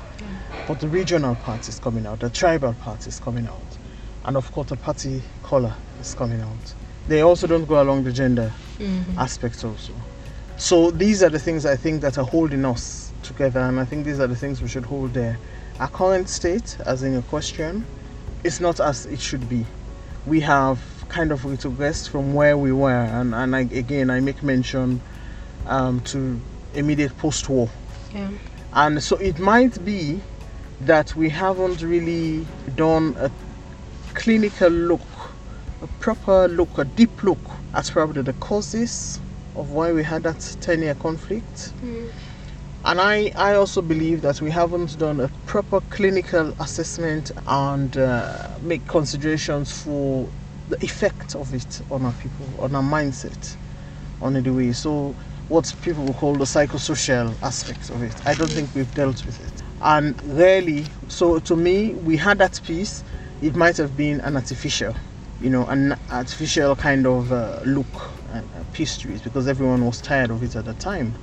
But 0.68 0.80
the 0.80 0.88
regional 0.88 1.36
part 1.36 1.68
is 1.68 1.80
coming 1.80 2.06
out, 2.06 2.20
the 2.22 2.30
tribal 2.30 2.74
part 2.74 3.06
is 3.08 3.20
coming 3.20 3.48
out, 3.48 3.73
and 4.26 4.38
of 4.38 4.52
course 4.52 4.70
the 4.70 4.78
party 4.78 5.22
color 5.44 5.74
is 6.02 6.14
coming 6.14 6.42
out. 6.42 6.74
They 7.08 7.22
also 7.22 7.48
don't 7.48 7.66
go 7.66 7.82
along 7.82 8.04
the 8.04 8.12
gender 8.12 8.52
aspects 9.18 9.64
also. 9.64 9.94
So 10.58 10.92
these 10.92 11.24
are 11.24 11.30
the 11.30 11.40
things 11.40 11.66
I 11.66 11.76
think 11.76 12.02
that 12.02 12.18
are 12.18 12.26
holding 12.26 12.66
us 12.66 13.12
together, 13.24 13.60
and 13.60 13.80
I 13.80 13.86
think 13.86 14.06
these 14.06 14.20
are 14.20 14.28
the 14.28 14.36
things 14.36 14.62
we 14.62 14.68
should 14.68 14.86
hold 14.86 15.14
there. 15.14 15.38
Our 15.80 15.88
current 15.90 16.30
state, 16.30 16.78
as 16.86 17.04
in 17.04 17.14
your 17.14 17.22
question, 17.24 17.86
is 18.44 18.62
not 18.62 18.80
as 18.80 19.06
it 19.08 19.20
should 19.20 19.50
be. 19.50 19.66
We 20.26 20.40
have 20.42 20.80
kind 21.10 21.32
of 21.32 21.42
retrogressed 21.42 22.10
from 22.10 22.34
where 22.34 22.58
we 22.58 22.72
were, 22.72 22.92
and, 22.92 23.34
and 23.34 23.56
I, 23.56 23.62
again, 23.62 24.10
I 24.10 24.20
make 24.20 24.44
mention 24.44 25.02
um, 25.66 26.02
to 26.02 26.40
immediate 26.74 27.18
post 27.18 27.50
war. 27.50 27.70
Yeah. 28.14 28.30
And 28.74 29.02
so 29.02 29.16
it 29.18 29.40
might 29.40 29.84
be 29.84 30.20
that 30.82 31.16
we 31.16 31.30
haven't 31.30 31.82
really 31.82 32.46
done 32.76 33.16
a 33.20 33.32
clinical 34.14 34.70
look, 34.70 35.02
a 35.82 35.88
proper 36.00 36.48
look, 36.48 36.78
a 36.78 36.86
deep 36.86 37.24
look 37.24 37.40
at 37.74 37.90
probably 37.92 38.22
the 38.22 38.34
causes 38.34 39.20
of 39.56 39.72
why 39.72 39.92
we 39.92 40.04
had 40.04 40.24
that 40.24 40.58
10 40.62 40.82
year 40.82 40.96
conflict. 40.96 41.74
And 42.86 43.00
I, 43.00 43.32
I 43.36 43.56
also 43.56 43.82
believe 43.82 44.22
that 44.24 44.42
we 44.42 44.52
haven't 44.52 44.98
done 45.00 45.22
a 45.22 45.30
proper 45.46 45.80
clinical 45.90 46.54
assessment 46.60 47.32
and 47.48 47.96
uh, 47.98 48.50
make 48.62 48.86
considerations 48.88 49.72
for 49.84 50.28
the 50.70 50.84
effect 50.84 51.36
of 51.36 51.54
it 51.54 51.82
on 51.90 52.06
our 52.06 52.14
people, 52.14 52.46
on 52.60 52.76
our 52.76 52.84
mindset, 52.84 53.56
on 54.22 54.34
the 54.34 54.50
way. 54.52 54.72
So, 54.74 55.16
what 55.50 55.74
people 55.82 56.04
will 56.04 56.14
call 56.14 56.34
the 56.34 56.46
psychosocial 56.46 57.34
aspect 57.42 57.90
of 57.90 58.02
it. 58.02 58.14
I 58.26 58.34
don't 58.34 58.50
think 58.50 58.74
we've 58.76 58.94
dealt 58.96 59.26
with 59.26 59.40
it. 59.40 59.64
And 59.82 60.22
really, 60.24 60.86
so 61.10 61.40
to 61.40 61.56
me, 61.56 61.94
we 61.94 62.18
had 62.18 62.38
that 62.40 62.60
piece. 62.66 63.04
It 63.42 63.56
might 63.56 63.78
have 63.78 63.98
been 63.98 64.22
an 64.22 64.36
artificial, 64.36 64.96
you 65.42 65.50
know, 65.50 65.66
an 65.66 65.98
artificial 66.10 66.76
kind 66.76 67.06
of 67.06 67.32
uh, 67.32 67.60
look 67.66 67.88
and 68.32 68.48
uh, 68.56 68.64
piece 68.74 68.98
to 68.98 69.14
it 69.14 69.24
because 69.24 69.48
everyone 69.48 69.86
was 69.86 70.02
tired 70.02 70.32
of 70.32 70.42
it 70.44 70.56
at 70.56 70.66
the 70.66 70.74
time. 70.76 71.16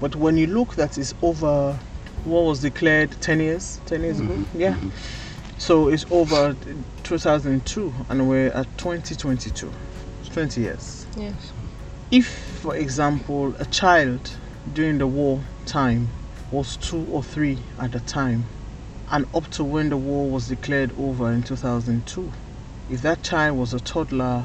But 0.00 0.14
when 0.14 0.36
you 0.36 0.46
look, 0.46 0.74
that 0.76 0.98
is 0.98 1.14
over 1.22 1.78
what 2.24 2.42
was 2.42 2.60
declared 2.60 3.12
10 3.20 3.40
years, 3.40 3.80
10 3.86 4.02
years 4.02 4.20
ago, 4.20 4.44
yeah. 4.54 4.76
So 5.56 5.88
it's 5.88 6.06
over 6.10 6.54
2002, 7.02 7.92
and 8.08 8.28
we're 8.28 8.48
at 8.48 8.66
2022, 8.78 9.72
It's 10.20 10.28
20 10.28 10.60
years. 10.60 11.06
Yes. 11.16 11.52
If, 12.10 12.28
for 12.28 12.76
example, 12.76 13.54
a 13.58 13.64
child 13.66 14.36
during 14.72 14.98
the 14.98 15.06
war 15.06 15.42
time 15.66 16.08
was 16.50 16.76
two 16.76 17.06
or 17.10 17.22
three 17.22 17.58
at 17.78 17.92
the 17.92 18.00
time, 18.00 18.44
and 19.10 19.26
up 19.34 19.48
to 19.50 19.64
when 19.64 19.88
the 19.88 19.96
war 19.96 20.28
was 20.28 20.48
declared 20.48 20.92
over 20.98 21.30
in 21.32 21.42
2002, 21.42 22.30
if 22.90 23.02
that 23.02 23.22
child 23.22 23.58
was 23.58 23.72
a 23.72 23.80
toddler 23.80 24.44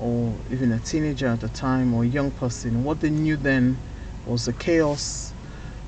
or 0.00 0.34
even 0.50 0.72
a 0.72 0.78
teenager 0.80 1.28
at 1.28 1.40
the 1.40 1.48
time 1.48 1.94
or 1.94 2.02
a 2.02 2.06
young 2.06 2.30
person, 2.32 2.82
what 2.82 3.00
they 3.00 3.10
knew 3.10 3.36
then 3.36 3.78
was 4.26 4.46
the 4.46 4.52
chaos, 4.52 5.32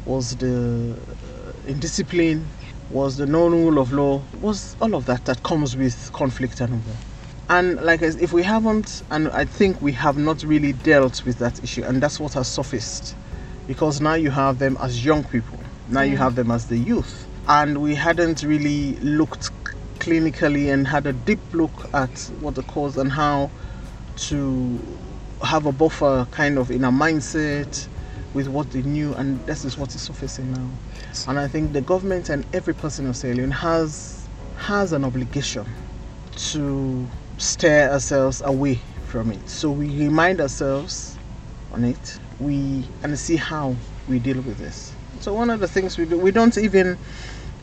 was 0.05 0.37
the 0.37 0.97
uh, 0.97 1.52
indiscipline, 1.69 2.47
was 2.91 3.17
the 3.17 3.26
non 3.26 3.52
rule 3.52 3.79
of 3.79 3.93
law, 3.93 4.23
was 4.41 4.76
all 4.81 4.95
of 4.95 5.07
that 5.07 5.25
that 5.25 5.43
comes 5.43 5.76
with 5.76 6.12
conflict 6.12 6.61
and 6.61 6.73
war. 6.87 6.97
And 7.49 7.81
like 7.83 8.02
if 8.02 8.33
we 8.33 8.43
haven't, 8.43 9.02
and 9.11 9.29
I 9.31 9.45
think 9.45 9.83
we 9.83 9.93
have 9.93 10.17
not 10.17 10.43
really 10.45 10.73
dealt 10.73 11.25
with 11.25 11.38
that 11.38 11.62
issue, 11.62 11.83
and 11.85 12.02
that's 12.02 12.21
what 12.21 12.35
has 12.35 12.49
surfaced, 12.49 13.17
because 13.67 14.00
now 14.00 14.14
you 14.14 14.31
have 14.31 14.59
them 14.59 14.76
as 14.81 15.05
young 15.05 15.25
people, 15.25 15.59
now 15.88 16.02
you 16.02 16.17
have 16.17 16.35
them 16.35 16.50
as 16.50 16.67
the 16.67 16.79
youth, 16.79 17.26
and 17.49 17.82
we 17.82 17.94
hadn't 17.94 18.42
really 18.42 18.92
looked 18.96 19.50
clinically 19.99 20.72
and 20.72 20.87
had 20.87 21.06
a 21.06 21.12
deep 21.12 21.40
look 21.52 21.72
at 21.94 22.11
what 22.40 22.54
the 22.54 22.62
cause 22.64 22.96
and 22.96 23.11
how 23.12 23.50
to 24.16 24.80
have 25.42 25.66
a 25.66 25.72
buffer 25.72 26.26
kind 26.30 26.58
of 26.58 26.70
in 26.70 26.84
our 26.84 26.92
mindset 26.92 27.88
with 28.34 28.49
what 28.49 28.70
they 28.70 28.82
knew, 28.82 29.12
and 29.14 29.44
this 29.46 29.64
is 29.64 29.76
what 29.76 29.94
is 29.94 30.00
surfacing 30.00 30.50
now. 30.52 30.68
And 31.28 31.38
I 31.38 31.49
think 31.49 31.72
the 31.72 31.82
government 31.82 32.30
and 32.30 32.46
every 32.54 32.75
person 32.75 33.06
of 33.06 33.16
Sierra 33.16 33.37
Leone 33.37 33.50
has 33.50 34.26
has 34.56 34.92
an 34.92 35.04
obligation 35.04 35.66
to 36.37 37.06
steer 37.37 37.90
ourselves 37.90 38.40
away 38.42 38.78
from 39.06 39.32
it. 39.32 39.49
So 39.49 39.70
we 39.70 39.88
remind 39.99 40.40
ourselves 40.40 41.18
on 41.72 41.84
it. 41.84 42.18
We 42.40 42.84
and 43.02 43.18
see 43.18 43.37
how 43.37 43.76
we 44.08 44.18
deal 44.18 44.40
with 44.40 44.58
this. 44.58 44.94
So 45.20 45.34
one 45.34 45.50
of 45.50 45.61
the 45.61 45.68
things 45.68 45.99
we 45.99 46.04
do, 46.06 46.18
we 46.18 46.30
don't 46.30 46.56
even 46.56 46.96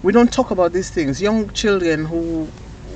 we 0.03 0.11
don't 0.13 0.31
talk 0.31 0.51
about 0.51 0.71
these 0.73 0.89
things. 0.89 1.21
Young 1.21 1.49
children 1.49 2.05
who 2.05 2.47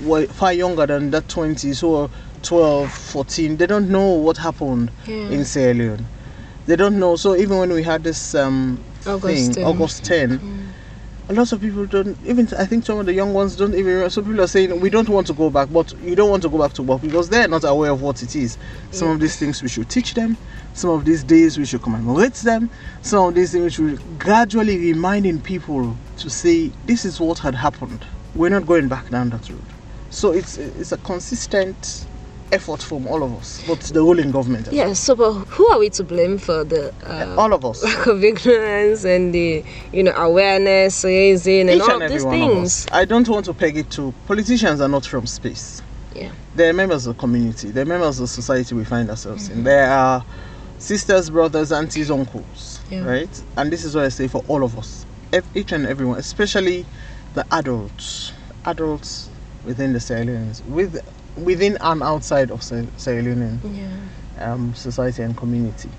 were 0.05 0.25
far 0.27 0.53
younger 0.53 0.85
than 0.85 1.11
that 1.11 1.27
20s 1.27 1.81
who 1.81 1.95
are 1.95 2.09
12, 2.43 2.91
14, 2.91 3.57
they 3.57 3.65
don't 3.67 3.89
know 3.89 4.11
what 4.13 4.37
happened 4.37 4.91
Yeah. 5.07 5.29
in 5.29 5.45
Sierra 5.45 5.73
Leone. 5.73 6.05
They 6.65 6.75
don't 6.75 6.99
know. 6.99 7.15
So 7.15 7.35
even 7.35 7.57
when 7.57 7.71
we 7.73 7.83
had 7.83 8.03
this 8.03 8.35
um, 8.35 8.83
August 9.05 9.53
thing, 9.53 9.53
10. 9.55 9.65
August 9.65 10.03
10, 10.05 10.73
a 11.29 11.33
lot 11.33 11.51
of 11.51 11.61
people 11.61 11.85
don't 11.85 12.17
even. 12.25 12.47
I 12.57 12.65
think 12.65 12.85
some 12.85 12.99
of 12.99 13.05
the 13.05 13.13
young 13.13 13.33
ones 13.33 13.55
don't 13.55 13.73
even. 13.75 14.09
Some 14.09 14.25
people 14.25 14.41
are 14.41 14.47
saying 14.47 14.77
we 14.81 14.89
don't 14.89 15.07
want 15.09 15.27
to 15.27 15.33
go 15.33 15.49
back, 15.49 15.69
but 15.71 15.93
you 16.01 16.15
don't 16.15 16.29
want 16.29 16.43
to 16.43 16.49
go 16.49 16.57
back 16.57 16.73
to 16.73 16.83
work 16.83 17.01
because 17.01 17.29
they're 17.29 17.47
not 17.47 17.63
aware 17.63 17.91
of 17.91 18.01
what 18.01 18.21
it 18.23 18.35
is. 18.35 18.57
Some 18.91 19.09
of 19.09 19.19
these 19.21 19.37
things 19.37 19.61
we 19.61 19.69
should 19.69 19.89
teach 19.89 20.13
them. 20.15 20.37
Some 20.73 20.89
of 20.89 21.05
these 21.05 21.23
days 21.23 21.57
we 21.57 21.65
should 21.65 21.81
commemorate 21.81 22.33
them. 22.35 22.69
Some 23.01 23.29
of 23.29 23.35
these 23.35 23.51
things 23.53 23.77
we 23.79 23.89
should 23.95 24.19
gradually 24.19 24.77
reminding 24.77 25.39
people 25.41 25.95
to 26.17 26.29
say 26.29 26.71
this 26.85 27.05
is 27.05 27.19
what 27.19 27.39
had 27.39 27.55
happened. 27.55 28.05
We're 28.35 28.49
not 28.49 28.65
going 28.65 28.87
back 28.87 29.09
down 29.09 29.29
that 29.31 29.49
road. 29.49 29.61
So 30.09 30.31
it's 30.31 30.57
it's 30.57 30.91
a 30.91 30.97
consistent 30.97 32.07
effort 32.51 32.83
from 32.83 33.07
all 33.07 33.23
of 33.23 33.33
us, 33.33 33.63
but 33.67 33.79
the 33.81 34.01
ruling 34.01 34.29
government. 34.29 34.67
Yes, 34.71 34.99
so 34.99 35.15
but 35.15 35.31
who 35.33 35.67
are 35.71 35.79
we 35.79 35.89
to 35.91 36.03
blame 36.03 36.37
for 36.37 36.63
the 36.63 36.93
uh, 37.03 37.35
all 37.35 37.51
of 37.51 37.65
us. 37.65 37.83
lack 37.83 38.05
of 38.13 38.23
ignorance 38.23 39.03
and 39.05 39.33
the 39.33 39.63
you 39.91 40.03
know 40.03 40.11
awareness 40.13 41.03
raising 41.03 41.61
and 41.61 41.77
Each 41.77 41.81
all 41.81 41.93
and 41.95 42.03
of 42.03 42.11
these 42.11 42.23
of 42.23 42.29
things? 42.31 42.85
us. 42.85 42.87
I 42.91 43.05
don't 43.05 43.27
want 43.27 43.45
to 43.45 43.53
peg 43.55 43.77
it 43.77 43.89
to 43.91 44.13
politicians 44.27 44.81
are 44.81 44.87
not 44.89 45.05
from 45.05 45.25
space. 45.25 45.81
Yeah. 46.15 46.31
They're 46.55 46.73
members 46.73 47.07
of 47.07 47.15
the 47.15 47.19
community. 47.19 47.71
They're 47.71 47.85
members 47.85 48.19
of 48.19 48.23
the 48.25 48.27
society 48.27 48.75
we 48.75 48.85
find 48.85 49.09
ourselves 49.09 49.49
in. 49.49 49.63
They 49.63 49.79
are 49.81 50.23
sisters, 50.77 51.31
brothers, 51.31 51.71
aunties, 51.71 52.11
uncles, 52.11 52.81
Yeah. 52.91 53.03
right? 53.03 53.43
And 53.57 53.71
this 53.73 53.83
is 53.83 53.95
what 53.95 54.05
I 54.05 54.09
say 54.09 54.27
for 54.27 54.43
all 54.47 54.63
of 54.63 54.77
us, 54.77 55.02
each 55.55 55.71
and 55.71 55.85
everyone, 55.87 56.19
especially 56.19 56.85
the 57.33 57.45
adults, 57.51 58.33
adults 58.65 59.29
within 59.63 59.93
the 59.93 59.99
Sierra 59.99 60.25
Leoneans, 60.25 60.65
with 60.65 60.99
within 61.35 61.77
and 61.81 62.03
outside 62.03 62.51
of 62.51 62.61
Sierra 62.61 62.87
Leonean 63.23 63.59
Yeah. 63.75 64.53
um, 64.53 64.73
society 64.75 65.23
and 65.23 65.35
community. 65.35 65.89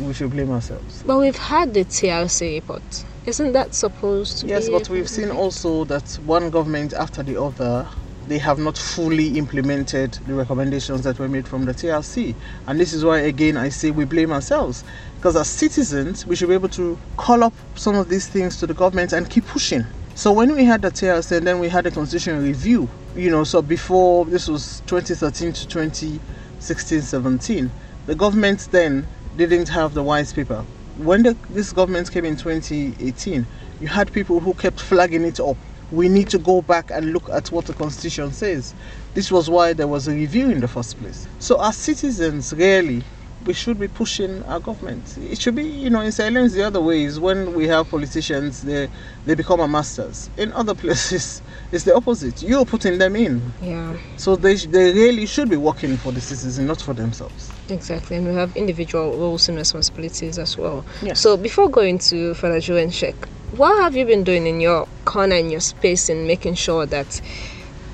We 0.00 0.12
should 0.14 0.30
blame 0.30 0.50
ourselves. 0.50 1.02
But 1.06 1.18
we've 1.18 1.36
had 1.36 1.74
the 1.74 1.84
TRC 1.84 2.56
report. 2.56 3.04
Isn't 3.24 3.52
that 3.52 3.74
supposed 3.74 4.38
to 4.40 4.46
Yes, 4.48 4.68
but 4.68 4.88
we've 4.88 5.08
seen 5.08 5.30
also 5.30 5.84
that 5.84 6.18
one 6.24 6.50
government 6.50 6.92
after 6.92 7.22
the 7.22 7.40
other, 7.40 7.88
they 8.32 8.38
have 8.38 8.58
not 8.58 8.78
fully 8.78 9.36
implemented 9.36 10.12
the 10.26 10.32
recommendations 10.32 11.02
that 11.02 11.18
were 11.18 11.28
made 11.28 11.46
from 11.46 11.66
the 11.66 11.72
TRC. 11.72 12.34
And 12.66 12.80
this 12.80 12.94
is 12.94 13.04
why, 13.04 13.18
again, 13.18 13.58
I 13.58 13.68
say 13.68 13.90
we 13.90 14.06
blame 14.06 14.32
ourselves. 14.32 14.84
Because 15.16 15.36
as 15.36 15.48
citizens, 15.48 16.26
we 16.26 16.34
should 16.34 16.48
be 16.48 16.54
able 16.54 16.70
to 16.70 16.98
call 17.18 17.44
up 17.44 17.52
some 17.74 17.94
of 17.94 18.08
these 18.08 18.26
things 18.26 18.56
to 18.60 18.66
the 18.66 18.72
government 18.72 19.12
and 19.12 19.28
keep 19.28 19.44
pushing. 19.44 19.84
So 20.14 20.32
when 20.32 20.54
we 20.56 20.64
had 20.64 20.80
the 20.80 20.90
TRC 20.90 21.36
and 21.36 21.46
then 21.46 21.58
we 21.58 21.68
had 21.68 21.84
the 21.84 21.90
constitutional 21.90 22.40
review, 22.40 22.88
you 23.14 23.30
know, 23.30 23.44
so 23.44 23.60
before 23.60 24.24
this 24.24 24.48
was 24.48 24.80
2013 24.86 25.52
to 25.52 25.68
2016 25.68 27.02
17, 27.02 27.70
the 28.06 28.14
government 28.14 28.66
then 28.70 29.06
didn't 29.36 29.68
have 29.68 29.92
the 29.92 30.02
white 30.02 30.32
paper. 30.34 30.64
When 30.96 31.22
the, 31.22 31.36
this 31.50 31.70
government 31.74 32.10
came 32.10 32.24
in 32.24 32.36
2018, 32.36 33.46
you 33.82 33.88
had 33.88 34.10
people 34.10 34.40
who 34.40 34.54
kept 34.54 34.80
flagging 34.80 35.24
it 35.24 35.38
up. 35.38 35.58
We 35.92 36.08
need 36.08 36.28
to 36.30 36.38
go 36.38 36.62
back 36.62 36.90
and 36.90 37.12
look 37.12 37.28
at 37.30 37.48
what 37.52 37.66
the 37.66 37.74
constitution 37.74 38.32
says. 38.32 38.74
This 39.14 39.30
was 39.30 39.50
why 39.50 39.74
there 39.74 39.88
was 39.88 40.08
a 40.08 40.12
review 40.12 40.50
in 40.50 40.60
the 40.60 40.68
first 40.68 40.98
place. 40.98 41.28
So, 41.38 41.62
as 41.62 41.76
citizens, 41.76 42.52
really, 42.56 43.02
we 43.44 43.52
should 43.54 43.78
be 43.78 43.88
pushing 43.88 44.42
our 44.44 44.60
government. 44.60 45.18
It 45.18 45.40
should 45.40 45.54
be, 45.54 45.64
you 45.64 45.90
know, 45.90 46.00
in 46.00 46.12
silence 46.12 46.54
the 46.54 46.62
other 46.62 46.80
way 46.80 47.02
is 47.04 47.20
when 47.20 47.54
we 47.54 47.66
have 47.68 47.88
politicians, 47.90 48.62
they, 48.62 48.88
they 49.26 49.34
become 49.34 49.60
our 49.60 49.68
masters. 49.68 50.30
In 50.38 50.52
other 50.52 50.74
places, 50.82 51.42
it's 51.72 51.84
the 51.84 51.94
opposite. 51.94 52.42
You're 52.42 52.64
putting 52.64 52.98
them 52.98 53.16
in. 53.16 53.52
Yeah, 53.60 53.96
So 54.16 54.36
they, 54.36 54.54
they 54.54 54.92
really 54.92 55.26
should 55.26 55.50
be 55.50 55.56
working 55.56 55.96
for 55.98 56.12
the 56.12 56.20
citizen, 56.20 56.66
not 56.66 56.80
for 56.80 56.94
themselves. 56.94 57.52
exactly. 57.68 58.16
And 58.16 58.26
we 58.28 58.34
have 58.34 58.56
individual 58.56 59.18
roles 59.18 59.48
and 59.48 59.58
responsibilities 59.58 60.38
as 60.38 60.56
well. 60.56 60.86
Yes. 61.02 61.20
So 61.20 61.36
before 61.36 61.68
going 61.68 61.98
to 62.10 62.34
Father 62.34 62.60
Joe 62.60 62.76
and 62.76 62.94
Sheikh, 62.94 63.26
what 63.56 63.82
have 63.82 63.94
you 63.94 64.06
been 64.06 64.24
doing 64.24 64.46
in 64.46 64.60
your 64.60 64.88
corner, 65.04 65.36
in 65.36 65.50
your 65.50 65.60
space, 65.60 66.08
in 66.08 66.26
making 66.26 66.54
sure 66.54 66.86
that 66.86 67.20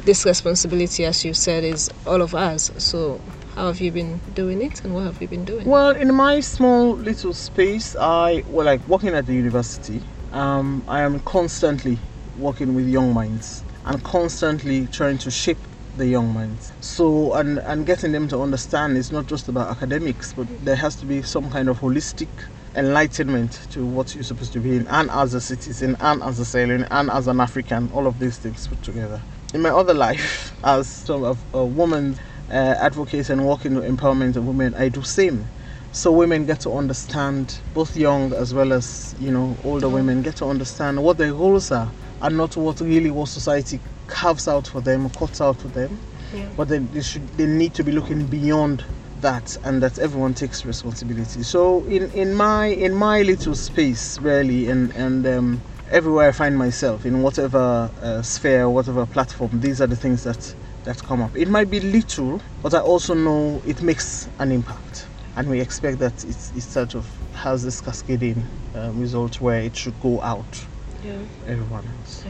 this 0.05 0.25
responsibility, 0.25 1.05
as 1.05 1.25
you 1.25 1.35
said, 1.35 1.64
is 1.64 1.90
all 2.07 2.23
of 2.23 2.35
us? 2.35 2.71
So 2.79 3.21
how 3.55 3.66
have 3.66 3.81
you 3.81 3.90
been 3.90 4.21
doing 4.35 4.62
it, 4.62 4.85
and 4.85 4.94
what 4.94 5.05
have 5.05 5.21
you 5.21 5.29
been 5.29 5.44
doing? 5.44 5.66
Well, 5.66 5.90
in 5.97 6.14
my 6.14 6.40
small 6.40 6.94
little 6.94 7.33
space, 7.33 7.97
I 7.99 8.44
well, 8.47 8.66
like 8.66 8.87
working 8.87 9.11
at 9.11 9.27
the 9.27 9.35
university. 9.35 10.03
Um, 10.33 10.85
I 10.87 11.01
am 11.01 11.21
constantly 11.21 11.99
working 12.38 12.75
with 12.75 12.87
young 12.87 13.12
minds 13.12 13.64
and 13.85 14.03
constantly 14.05 14.87
trying 14.88 15.18
to 15.18 15.31
shape 15.31 15.59
the 15.97 16.07
young 16.07 16.33
minds. 16.33 16.71
So 16.81 17.33
and 17.35 17.59
and 17.61 17.85
getting 17.85 18.12
them 18.12 18.29
to 18.29 18.40
understand 18.42 18.97
it's 18.97 19.11
not 19.11 19.27
just 19.27 19.49
about 19.49 19.71
academics, 19.71 20.35
but 20.35 20.47
there 20.64 20.77
has 20.77 20.94
to 20.97 21.07
be 21.07 21.23
some 21.23 21.51
kind 21.51 21.68
of 21.68 21.81
holistic 21.81 22.29
enlightenment 22.79 23.53
to 23.73 23.85
what 23.85 24.14
you're 24.14 24.25
supposed 24.25 24.53
to 24.53 24.61
be 24.61 24.77
in, 24.77 24.87
and 24.87 25.11
as 25.11 25.35
a 25.35 25.41
citizen, 25.41 25.97
and 26.01 26.23
as 26.23 26.38
a 26.38 26.45
sailor, 26.45 26.87
and 26.91 27.11
as 27.11 27.27
an 27.27 27.41
African, 27.41 27.91
all 27.93 28.07
of 28.07 28.19
these 28.19 28.38
things 28.38 28.69
put 28.69 28.83
together. 28.83 29.21
In 29.53 29.61
my 29.62 29.71
other 29.71 29.95
life, 29.95 30.53
as 30.64 30.87
some 30.88 31.25
of 31.25 31.38
a 31.55 31.64
woman 31.64 32.19
uh, 32.51 32.55
advocate 32.79 33.31
and 33.31 33.47
working 33.47 33.75
with 33.75 33.85
empowerment 33.85 34.37
of 34.37 34.47
women, 34.47 34.75
I 34.75 34.88
do 34.88 35.03
same. 35.03 35.45
So 35.91 36.12
women 36.12 36.47
get 36.47 36.61
to 36.61 36.73
understand, 36.73 37.59
both 37.75 37.97
young 37.97 38.33
as 38.33 38.55
well 38.55 38.73
as 38.73 39.14
you 39.19 39.31
know 39.31 39.57
older 39.64 39.88
women 39.88 40.23
get 40.23 40.37
to 40.37 40.45
understand 40.47 41.03
what 41.03 41.19
their 41.19 41.35
roles 41.35 41.73
are, 41.73 41.91
and 42.23 42.37
not 42.37 42.57
what 42.57 42.81
really 42.81 43.11
what 43.11 43.29
society 43.29 43.81
carves 44.07 44.47
out 44.47 44.67
for 44.69 44.81
them, 44.81 45.11
cuts 45.11 45.41
out 45.41 45.61
for 45.61 45.69
them. 45.69 45.99
Yeah. 46.33 46.47
But 46.57 46.69
then 46.69 46.88
they 46.93 47.03
should 47.03 47.27
they 47.37 47.47
need 47.47 47.75
to 47.75 47.83
be 47.83 47.91
looking 47.91 48.27
beyond 48.27 48.85
that, 49.20 49.57
and 49.64 49.83
that 49.83 49.98
everyone 49.98 50.35
takes 50.35 50.64
responsibility. 50.64 51.42
So 51.42 51.85
in 51.87 52.11
in 52.12 52.35
my 52.35 52.66
in 52.66 52.94
my 52.94 53.22
little 53.22 53.54
space, 53.54 54.18
really, 54.20 54.68
and 54.70 54.92
and 54.94 55.26
um, 55.26 55.62
everywhere 55.90 56.28
I 56.28 56.33
find 56.33 56.57
myself 56.57 57.04
in 57.07 57.22
whatever 57.22 57.90
uh, 58.02 58.22
sphere, 58.22 58.68
whatever 58.68 59.07
platform, 59.07 59.61
these 59.61 59.81
are 59.81 59.87
the 59.87 59.96
things 59.96 60.24
that 60.24 60.54
that 60.85 61.02
come 61.02 61.20
up. 61.22 61.37
It 61.37 61.48
might 61.48 61.70
be 61.70 61.81
little, 61.81 62.40
but 62.62 62.74
I 62.74 62.81
also 62.81 63.14
know 63.14 63.61
it 63.66 63.83
makes 63.83 64.28
an 64.38 64.52
impact, 64.52 65.07
and 65.37 65.48
we 65.48 65.61
expect 65.61 65.98
that 65.98 66.24
it's, 66.24 66.52
it 66.52 66.62
sort 66.62 66.94
of 66.94 67.07
has 67.35 67.62
this 67.64 67.81
cascading 67.81 68.46
uh, 68.74 68.90
result 68.94 69.40
where 69.40 69.61
it 69.61 69.76
should 69.76 69.98
go 70.00 70.20
out 70.22 70.66
Yeah. 71.04 71.20
everyone 71.46 71.87
else. 71.98 72.24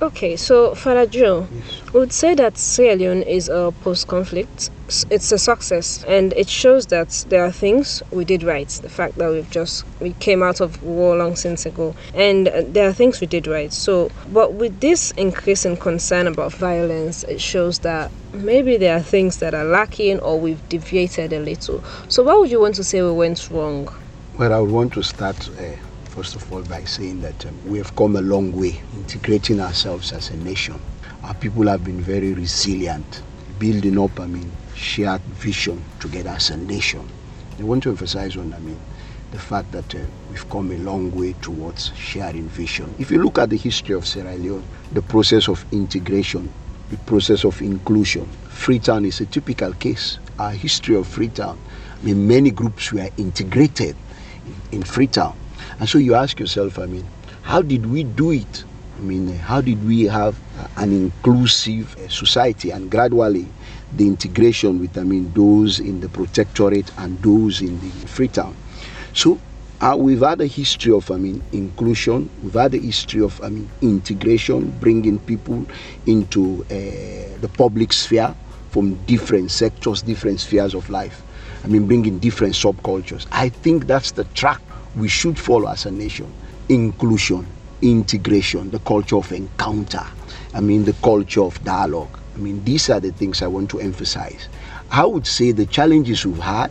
Okay, 0.00 0.36
so 0.36 0.76
Father 0.76 1.06
Joe, 1.06 1.48
I 1.88 1.90
would 1.98 2.12
say 2.12 2.36
that 2.36 2.56
Sierra 2.56 2.94
Leone 2.94 3.22
is 3.22 3.48
a 3.48 3.74
post-conflict. 3.82 4.70
It's 5.10 5.32
a 5.32 5.38
success, 5.38 6.04
and 6.06 6.32
it 6.34 6.48
shows 6.48 6.86
that 6.86 7.24
there 7.28 7.44
are 7.44 7.50
things 7.50 8.00
we 8.12 8.24
did 8.24 8.44
right. 8.44 8.68
The 8.68 8.88
fact 8.88 9.16
that 9.16 9.28
we've 9.28 9.50
just 9.50 9.84
we 9.98 10.12
came 10.14 10.40
out 10.40 10.60
of 10.60 10.80
war 10.84 11.16
long 11.16 11.34
since 11.34 11.66
ago, 11.66 11.96
and 12.14 12.46
uh, 12.46 12.62
there 12.68 12.88
are 12.88 12.92
things 12.92 13.20
we 13.20 13.26
did 13.26 13.48
right. 13.48 13.72
So, 13.72 14.12
but 14.32 14.54
with 14.54 14.78
this 14.78 15.10
increase 15.16 15.64
in 15.64 15.76
concern 15.76 16.28
about 16.28 16.52
violence, 16.52 17.24
it 17.24 17.40
shows 17.40 17.80
that 17.80 18.12
maybe 18.32 18.76
there 18.76 18.96
are 18.96 19.02
things 19.02 19.38
that 19.38 19.52
are 19.52 19.64
lacking, 19.64 20.20
or 20.20 20.38
we've 20.38 20.66
deviated 20.68 21.32
a 21.32 21.40
little. 21.40 21.82
So, 22.06 22.22
what 22.22 22.38
would 22.38 22.52
you 22.52 22.60
want 22.60 22.76
to 22.76 22.84
say 22.84 23.02
we 23.02 23.10
went 23.10 23.50
wrong? 23.50 23.88
Well, 24.38 24.52
I 24.52 24.60
would 24.60 24.70
want 24.70 24.92
to 24.92 25.02
start, 25.02 25.48
uh, 25.58 25.72
first 26.18 26.34
of 26.34 26.52
all, 26.52 26.62
by 26.62 26.82
saying 26.82 27.20
that 27.20 27.46
um, 27.46 27.54
we 27.70 27.78
have 27.78 27.94
come 27.94 28.16
a 28.16 28.20
long 28.20 28.50
way 28.50 28.80
integrating 28.94 29.60
ourselves 29.60 30.12
as 30.12 30.30
a 30.30 30.36
nation. 30.38 30.74
Our 31.22 31.34
people 31.34 31.68
have 31.68 31.84
been 31.84 32.00
very 32.00 32.34
resilient, 32.34 33.22
building 33.60 33.96
up, 34.00 34.18
I 34.18 34.26
mean, 34.26 34.50
shared 34.74 35.20
vision 35.20 35.80
together 36.00 36.30
as 36.30 36.50
a 36.50 36.56
nation. 36.56 37.08
I 37.60 37.62
want 37.62 37.84
to 37.84 37.90
emphasize 37.90 38.36
on, 38.36 38.52
I 38.52 38.58
mean, 38.58 38.80
the 39.30 39.38
fact 39.38 39.70
that 39.70 39.94
uh, 39.94 39.98
we've 40.28 40.50
come 40.50 40.72
a 40.72 40.78
long 40.78 41.12
way 41.16 41.34
towards 41.34 41.92
sharing 41.94 42.48
vision. 42.48 42.92
If 42.98 43.12
you 43.12 43.22
look 43.22 43.38
at 43.38 43.50
the 43.50 43.56
history 43.56 43.94
of 43.94 44.04
Sierra 44.04 44.34
Leone, 44.34 44.64
the 44.90 45.02
process 45.02 45.46
of 45.46 45.64
integration, 45.70 46.52
the 46.90 46.96
process 46.96 47.44
of 47.44 47.62
inclusion, 47.62 48.26
Freetown 48.48 49.04
is 49.04 49.20
a 49.20 49.26
typical 49.26 49.72
case. 49.74 50.18
Our 50.40 50.50
history 50.50 50.96
of 50.96 51.06
Freetown, 51.06 51.60
I 52.02 52.06
mean, 52.06 52.26
many 52.26 52.50
groups 52.50 52.92
were 52.92 53.08
integrated 53.18 53.94
in 54.72 54.82
Freetown. 54.82 55.36
And 55.80 55.88
so 55.88 55.98
you 55.98 56.14
ask 56.14 56.40
yourself, 56.40 56.78
I 56.78 56.86
mean, 56.86 57.06
how 57.42 57.62
did 57.62 57.86
we 57.86 58.04
do 58.04 58.32
it? 58.32 58.64
I 58.96 59.00
mean, 59.00 59.28
how 59.28 59.60
did 59.60 59.86
we 59.86 60.04
have 60.04 60.36
an 60.76 60.92
inclusive 60.92 61.96
uh, 61.96 62.08
society 62.08 62.70
and 62.72 62.90
gradually 62.90 63.46
the 63.96 64.06
integration 64.06 64.80
with, 64.80 64.98
I 64.98 65.04
mean, 65.04 65.32
those 65.34 65.78
in 65.78 66.00
the 66.00 66.08
protectorate 66.08 66.90
and 66.98 67.16
those 67.22 67.60
in 67.60 67.78
the 67.80 67.90
Freetown? 68.08 68.56
So 69.14 69.38
uh, 69.80 69.96
we've 69.96 70.20
had 70.20 70.40
a 70.40 70.46
history 70.46 70.92
of, 70.92 71.08
I 71.12 71.16
mean, 71.16 71.42
inclusion. 71.52 72.28
We've 72.42 72.54
had 72.54 72.74
a 72.74 72.78
history 72.78 73.22
of, 73.22 73.40
I 73.40 73.48
mean, 73.48 73.70
integration, 73.80 74.70
bringing 74.80 75.20
people 75.20 75.64
into 76.06 76.64
uh, 76.64 77.38
the 77.40 77.50
public 77.56 77.92
sphere 77.92 78.34
from 78.70 78.94
different 79.04 79.52
sectors, 79.52 80.02
different 80.02 80.40
spheres 80.40 80.74
of 80.74 80.90
life. 80.90 81.22
I 81.62 81.68
mean, 81.68 81.86
bringing 81.86 82.18
different 82.18 82.54
subcultures. 82.54 83.26
I 83.30 83.48
think 83.48 83.86
that's 83.86 84.10
the 84.12 84.24
track 84.24 84.60
we 84.96 85.08
should 85.08 85.38
follow 85.38 85.68
as 85.68 85.86
a 85.86 85.90
nation. 85.90 86.32
Inclusion, 86.68 87.46
integration, 87.82 88.70
the 88.70 88.78
culture 88.80 89.16
of 89.16 89.32
encounter. 89.32 90.04
I 90.54 90.60
mean, 90.60 90.84
the 90.84 90.94
culture 90.94 91.42
of 91.42 91.62
dialogue. 91.64 92.18
I 92.34 92.38
mean, 92.38 92.62
these 92.64 92.90
are 92.90 93.00
the 93.00 93.12
things 93.12 93.42
I 93.42 93.46
want 93.46 93.70
to 93.70 93.80
emphasize. 93.80 94.48
I 94.90 95.04
would 95.04 95.26
say 95.26 95.52
the 95.52 95.66
challenges 95.66 96.24
we've 96.24 96.38
had 96.38 96.70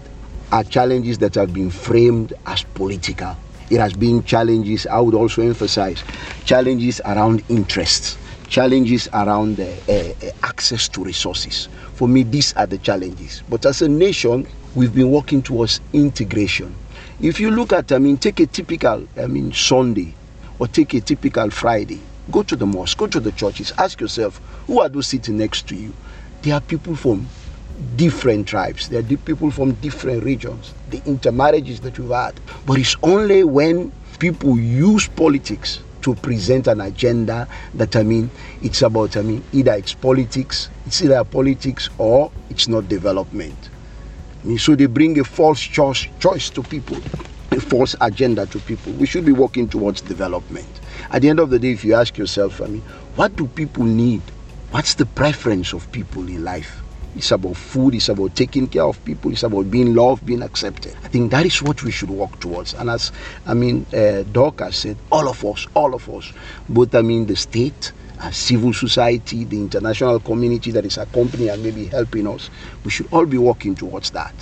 are 0.52 0.64
challenges 0.64 1.18
that 1.20 1.36
have 1.36 1.54
been 1.54 1.70
framed 1.70 2.34
as 2.46 2.64
political. 2.64 3.36
It 3.70 3.80
has 3.80 3.94
been 3.94 4.24
challenges, 4.24 4.88
I 4.88 5.00
would 5.02 5.14
also 5.14 5.42
emphasize, 5.42 6.04
challenges 6.46 7.02
around 7.04 7.44
interests, 7.50 8.18
challenges 8.48 9.10
around 9.12 9.60
uh, 9.60 9.66
uh, 9.90 10.14
access 10.44 10.88
to 10.90 11.04
resources. 11.04 11.68
For 11.96 12.08
me, 12.08 12.24
these 12.24 12.54
are 12.54 12.66
the 12.66 12.78
challenges. 12.78 13.44
But 13.50 13.66
as 13.66 13.82
a 13.82 13.90
nation, 13.90 14.48
we've 14.74 14.96
been 14.96 15.12
working 15.12 15.42
towards 15.42 15.82
integration. 15.92 16.74
If 17.20 17.40
you 17.40 17.50
look 17.50 17.74
at, 17.74 17.92
I 17.92 17.98
mean, 17.98 18.18
take 18.18 18.40
a 18.40 18.46
typical, 18.46 19.08
I 19.18 19.26
mean, 19.26 19.52
Sunday 19.52 20.14
or 20.60 20.68
take 20.68 20.94
a 20.94 21.02
typical 21.02 21.50
Friday, 21.50 22.00
go 22.30 22.44
to 22.44 22.56
the 22.56 22.68
mosque, 22.68 22.96
go 23.00 23.08
to 23.08 23.20
the 23.20 23.32
churches, 23.32 23.74
ask 23.80 24.00
yourself, 24.00 24.38
who 24.68 24.82
are 24.82 24.90
those 24.90 25.08
sitting 25.08 25.38
next 25.38 25.68
to 25.70 25.76
you? 25.76 25.94
They 26.44 26.52
are 26.52 26.62
people 26.62 26.96
from 26.96 27.28
different 27.96 28.48
tribes. 28.48 28.90
There 28.90 29.00
are 29.00 29.18
people 29.18 29.50
from 29.50 29.72
different 29.74 30.26
regions. 30.26 30.76
The 30.92 31.02
intermarriages 31.06 31.80
that 31.80 31.98
we've 31.98 32.12
had. 32.12 32.40
But 32.68 32.78
it's 32.78 32.96
only 33.02 33.44
when 33.44 33.92
people 34.20 34.60
use 34.60 35.08
politics 35.08 35.80
to 36.04 36.14
present 36.14 36.68
an 36.68 36.82
agenda 36.82 37.48
that 37.74 37.96
I 37.96 38.04
mean 38.04 38.30
it's 38.62 38.84
about 38.84 39.18
I 39.18 39.24
mean 39.24 39.44
either 39.52 39.74
it's 39.74 39.94
politics, 39.94 40.70
it's 40.86 41.02
either 41.02 41.24
politics 41.24 41.90
or 41.98 42.32
it's 42.52 42.68
not 42.68 42.88
development. 42.88 43.70
So 44.56 44.76
they 44.76 44.86
bring 44.86 45.20
a 45.20 45.26
false 45.26 45.60
choice, 45.60 46.08
choice 46.20 46.50
to 46.52 46.64
people, 46.64 46.98
a 47.52 47.60
false 47.60 47.96
agenda 48.00 48.46
to 48.46 48.60
people. 48.60 48.94
We 48.94 49.06
should 49.06 49.26
be 49.26 49.34
working 49.34 49.68
towards 49.68 50.00
development. 50.00 50.68
At 51.12 51.22
the 51.22 51.30
end 51.30 51.42
of 51.42 51.50
the 51.50 51.60
day, 51.60 51.72
if 51.72 51.84
you 51.84 51.96
ask 51.96 52.18
yourself, 52.18 52.62
I 52.62 52.68
mean, 52.68 52.82
what 53.16 53.36
do 53.36 53.48
people 53.48 53.84
need? 53.84 54.22
What's 54.72 54.96
the 54.96 55.06
preference 55.06 55.74
of 55.74 55.92
people 55.92 56.28
in 56.30 56.46
life? 56.46 56.82
It's 57.16 57.32
about 57.32 57.58
food, 57.58 57.96
it's 57.96 58.10
about 58.10 58.36
taking 58.36 58.68
care 58.68 58.84
of 58.84 59.04
people, 59.04 59.32
it's 59.32 59.44
about 59.44 59.70
being 59.72 59.96
loved, 59.96 60.26
being 60.26 60.44
accepted. 60.44 60.96
I 61.04 61.08
think 61.08 61.32
that 61.32 61.46
is 61.46 61.62
what 61.64 61.84
we 61.84 61.92
should 61.92 62.12
work 62.12 62.40
towards. 62.40 62.74
And 62.76 62.90
as, 62.90 63.12
I 63.46 63.54
mean, 63.54 63.86
uh, 63.94 64.24
Doc 64.32 64.60
has 64.60 64.76
said, 64.78 64.98
all 65.12 65.28
of 65.28 65.44
us, 65.44 65.68
all 65.74 65.96
of 65.96 66.08
us, 66.10 66.32
both, 66.70 66.94
I 66.94 67.02
mean, 67.02 67.26
the 67.26 67.36
state, 67.36 67.92
civil 68.32 68.74
society, 68.74 69.44
the 69.44 69.58
international 69.58 70.20
community 70.20 70.72
that 70.72 70.86
is 70.86 70.98
accompanying 70.98 71.50
and 71.50 71.64
maybe 71.64 71.86
helping 71.86 72.28
us, 72.28 72.50
we 72.84 72.92
should 72.92 73.08
all 73.12 73.26
be 73.26 73.38
working 73.38 73.76
towards 73.76 74.12
that. 74.12 74.34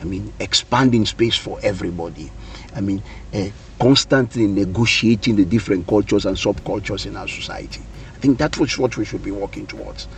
I 0.00 0.04
mean, 0.04 0.32
expanding 0.40 1.06
space 1.06 1.36
for 1.36 1.58
everybody. 1.62 2.30
I 2.74 2.80
mean, 2.80 3.02
uh, 3.32 3.48
constantly 3.78 4.46
negotiating 4.46 5.36
the 5.36 5.44
different 5.44 5.86
cultures 5.86 6.26
and 6.26 6.36
subcultures 6.36 7.06
in 7.06 7.16
our 7.16 7.28
society. 7.28 7.82
I 8.14 8.18
think 8.18 8.38
that's 8.38 8.78
what 8.78 8.96
we 8.96 9.04
should 9.04 9.22
be 9.22 9.30
working 9.30 9.66
towards 9.66 10.08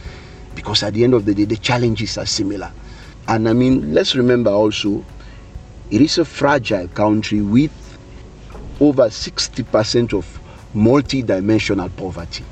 because 0.55 0.83
at 0.83 0.95
the 0.95 1.05
end 1.05 1.15
of 1.15 1.25
the 1.25 1.35
day, 1.35 1.45
the 1.45 1.57
challenges 1.57 2.17
are 2.19 2.27
similar. 2.27 2.73
And 3.27 3.49
I 3.49 3.53
mean, 3.53 3.95
let's 3.95 4.15
remember 4.15 4.51
also, 4.51 5.05
it 5.91 6.01
is 6.01 6.19
a 6.19 6.25
fragile 6.25 6.89
country 6.89 7.41
with 7.41 7.73
over 8.81 9.05
60% 9.05 10.13
of 10.17 10.41
multi-dimensional 10.75 11.89
poverty. 11.91 12.45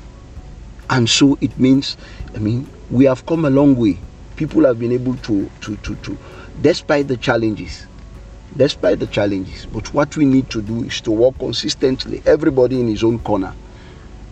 And 0.93 1.09
so 1.09 1.39
it 1.41 1.57
means, 1.57 1.97
I 2.35 2.37
mean, 2.37 2.69
we 2.91 3.05
have 3.05 3.25
come 3.25 3.45
a 3.45 3.49
long 3.49 3.75
way. 3.75 3.97
People 4.35 4.63
have 4.65 4.77
been 4.77 4.91
able 4.91 5.15
to, 5.15 5.49
to, 5.61 5.75
to, 5.77 5.95
to 5.95 6.17
despite 6.61 7.07
the 7.07 7.17
challenges, 7.17 7.87
despite 8.55 8.99
the 8.99 9.07
challenges. 9.07 9.65
But 9.65 9.91
what 9.91 10.15
we 10.15 10.25
need 10.25 10.51
to 10.51 10.61
do 10.61 10.83
is 10.83 11.01
to 11.01 11.11
work 11.11 11.39
consistently, 11.39 12.21
everybody 12.27 12.79
in 12.79 12.87
his 12.87 13.03
own 13.03 13.17
corner, 13.17 13.55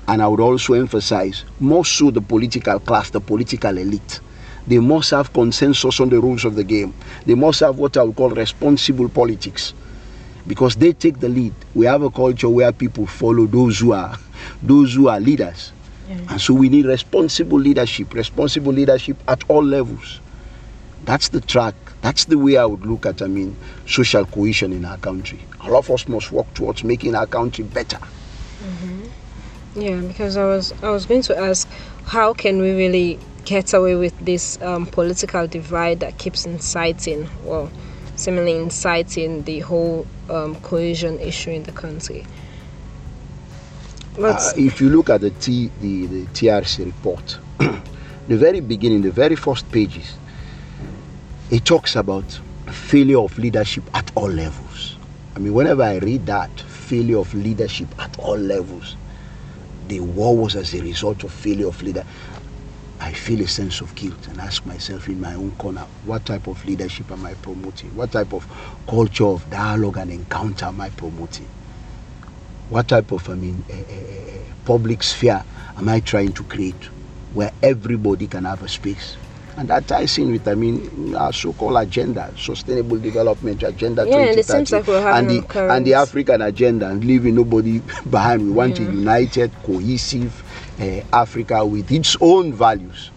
and 0.08 0.22
I 0.22 0.28
would 0.28 0.40
also 0.40 0.74
emphasize 0.74 1.46
more 1.60 1.84
so 1.84 2.12
the 2.12 2.22
political 2.22 2.80
class, 2.80 3.10
the 3.10 3.22
political 3.22 3.76
elite. 3.80 4.20
They 4.68 4.78
must 4.78 5.10
have 5.10 5.34
consensus 5.34 6.00
on 6.00 6.10
the 6.10 6.22
rules 6.22 6.46
of 6.46 6.54
the 6.54 6.64
game. 6.64 6.94
They 7.26 7.34
must 7.34 7.62
have 7.62 7.80
what 7.80 7.98
I 7.98 8.04
would 8.04 8.16
call 8.16 8.30
responsible 8.30 9.10
politics. 9.10 9.74
Because 10.46 10.76
they 10.76 10.94
take 10.94 11.22
the 11.22 11.30
lead. 11.30 11.56
We 11.74 11.88
have 11.88 12.04
a 12.04 12.12
culture 12.12 12.50
where 12.50 12.72
people 12.72 13.08
follow 13.08 13.48
those 13.48 13.80
who 13.80 13.94
are 13.94 14.16
those 14.62 14.94
who 14.94 15.08
are 15.08 15.20
leaders. 15.20 15.72
And 16.30 16.42
so 16.42 16.54
we 16.54 16.70
need 16.70 16.86
responsible 16.86 17.60
leadership, 17.60 18.14
responsible 18.14 18.74
leadership 18.74 19.18
at 19.28 19.44
all 19.50 19.64
levels. 19.64 20.20
That's 21.04 21.30
the 21.30 21.42
track. 21.42 21.76
That's 22.02 22.26
the 22.26 22.38
way 22.38 22.58
I 22.58 22.66
would 22.66 22.86
look 22.86 23.06
at, 23.06 23.22
I 23.22 23.28
mean, 23.28 23.56
social 23.88 24.26
cohesion 24.26 24.74
in 24.74 24.86
our 24.86 24.98
country. 24.98 25.40
All 25.62 25.76
of 25.76 25.90
us 25.90 26.08
must 26.08 26.32
work 26.32 26.54
towards 26.54 26.84
making 26.84 27.16
our 27.16 27.28
country 27.28 27.64
better. 27.64 28.00
Yeah, 29.76 30.02
because 30.02 30.36
I 30.36 30.44
was 30.44 30.74
I 30.84 30.90
was 30.90 31.06
going 31.06 31.22
to 31.24 31.38
ask, 31.38 31.68
how 32.06 32.34
can 32.34 32.60
we 32.60 32.72
really 32.72 33.20
get 33.46 33.74
away 33.74 33.96
with 33.96 34.18
this 34.20 34.62
um, 34.62 34.86
political 34.86 35.48
divide 35.48 36.02
that 36.02 36.18
keeps 36.18 36.46
inciting, 36.46 37.30
well, 37.46 37.72
seemingly 38.18 38.58
inciting 38.58 39.44
the 39.44 39.60
whole 39.60 40.06
um, 40.30 40.56
cohesion 40.56 41.20
issue 41.20 41.52
in 41.52 41.64
the 41.64 41.72
country? 41.72 42.26
Uh, 44.24 44.54
if 44.56 44.80
you 44.80 44.90
look 44.90 45.10
at 45.10 45.22
the 45.22 45.32
T, 45.32 45.72
the, 45.82 46.06
the 46.06 46.26
TRC 46.28 46.86
report, 46.86 47.40
the 48.28 48.38
very 48.38 48.60
beginning, 48.60 49.02
the 49.02 49.10
very 49.10 49.36
first 49.36 49.70
pages, 49.72 50.14
it 51.50 51.66
talks 51.66 51.96
about 51.96 52.24
failure 52.72 53.18
of 53.18 53.36
leadership 53.40 53.84
at 53.96 54.12
all 54.16 54.30
levels. 54.30 54.98
I 55.36 55.40
mean, 55.40 55.54
whenever 55.54 55.82
I 55.82 55.98
read 55.98 56.28
that, 56.28 56.52
failure 56.60 57.18
of 57.18 57.34
leadership 57.34 57.88
at 58.00 58.20
all 58.20 58.38
levels, 58.38 58.96
the 59.88 60.00
war 60.02 60.38
was 60.38 60.56
as 60.56 60.76
a 60.76 60.82
result 60.82 61.24
of 61.24 61.32
failure 61.32 61.68
of 61.68 61.82
leader, 61.82 62.06
I 63.00 63.14
feel 63.14 63.42
a 63.42 63.48
sense 63.48 63.82
of 63.82 63.96
guilt 63.96 64.28
and 64.28 64.40
ask 64.40 64.64
myself 64.68 65.08
in 65.08 65.20
my 65.20 65.34
own 65.34 65.52
corner, 65.56 65.88
what 66.06 66.26
type 66.28 66.46
of 66.46 66.64
leadership 66.66 67.12
am 67.12 67.26
I 67.26 67.34
promoting? 67.34 67.96
What 67.96 68.12
type 68.12 68.34
of 68.34 68.48
culture 68.88 69.26
of 69.26 69.50
dialogue 69.50 69.98
and 69.98 70.12
encounter 70.12 70.66
am 70.66 70.80
I 70.80 70.92
promoting? 70.92 71.48
What 72.72 72.88
type 72.88 73.12
of, 73.12 73.30
I 73.30 73.36
mean, 73.36 73.66
a, 73.70 73.74
a, 73.74 74.40
a 74.40 74.42
public 74.64 75.04
sphere 75.04 75.44
am 75.76 75.90
I 75.90 76.00
trying 76.00 76.32
to 76.32 76.44
create 76.46 76.86
where 77.34 77.52
everybody 77.62 78.28
can 78.28 78.46
have 78.46 78.64
a 78.64 78.70
space? 78.70 79.18
And 79.58 79.68
that 79.68 79.90
ties 79.90 80.18
in 80.18 80.32
with, 80.32 80.48
I 80.48 80.56
mean, 80.56 81.14
our 81.14 81.34
so-called 81.34 81.76
agenda, 81.76 82.34
sustainable 82.38 82.98
development 82.98 83.62
agenda 83.64 84.08
yeah, 84.08 84.34
2030, 84.34 84.92
and, 84.94 84.98
like 85.06 85.06
and 85.06 85.30
the 85.30 85.74
and 85.74 85.86
the 85.86 85.94
African 85.96 86.42
agenda, 86.42 86.88
and 86.88 87.04
leaving 87.04 87.36
nobody 87.36 87.80
behind. 88.10 88.42
We 88.46 88.52
want 88.52 88.80
yeah. 88.80 88.88
a 88.88 88.92
united, 88.92 89.52
cohesive 89.64 90.42
uh, 90.80 91.02
Africa 91.12 91.66
with 91.66 91.92
its 91.92 92.16
own 92.22 92.54
values. 92.54 93.12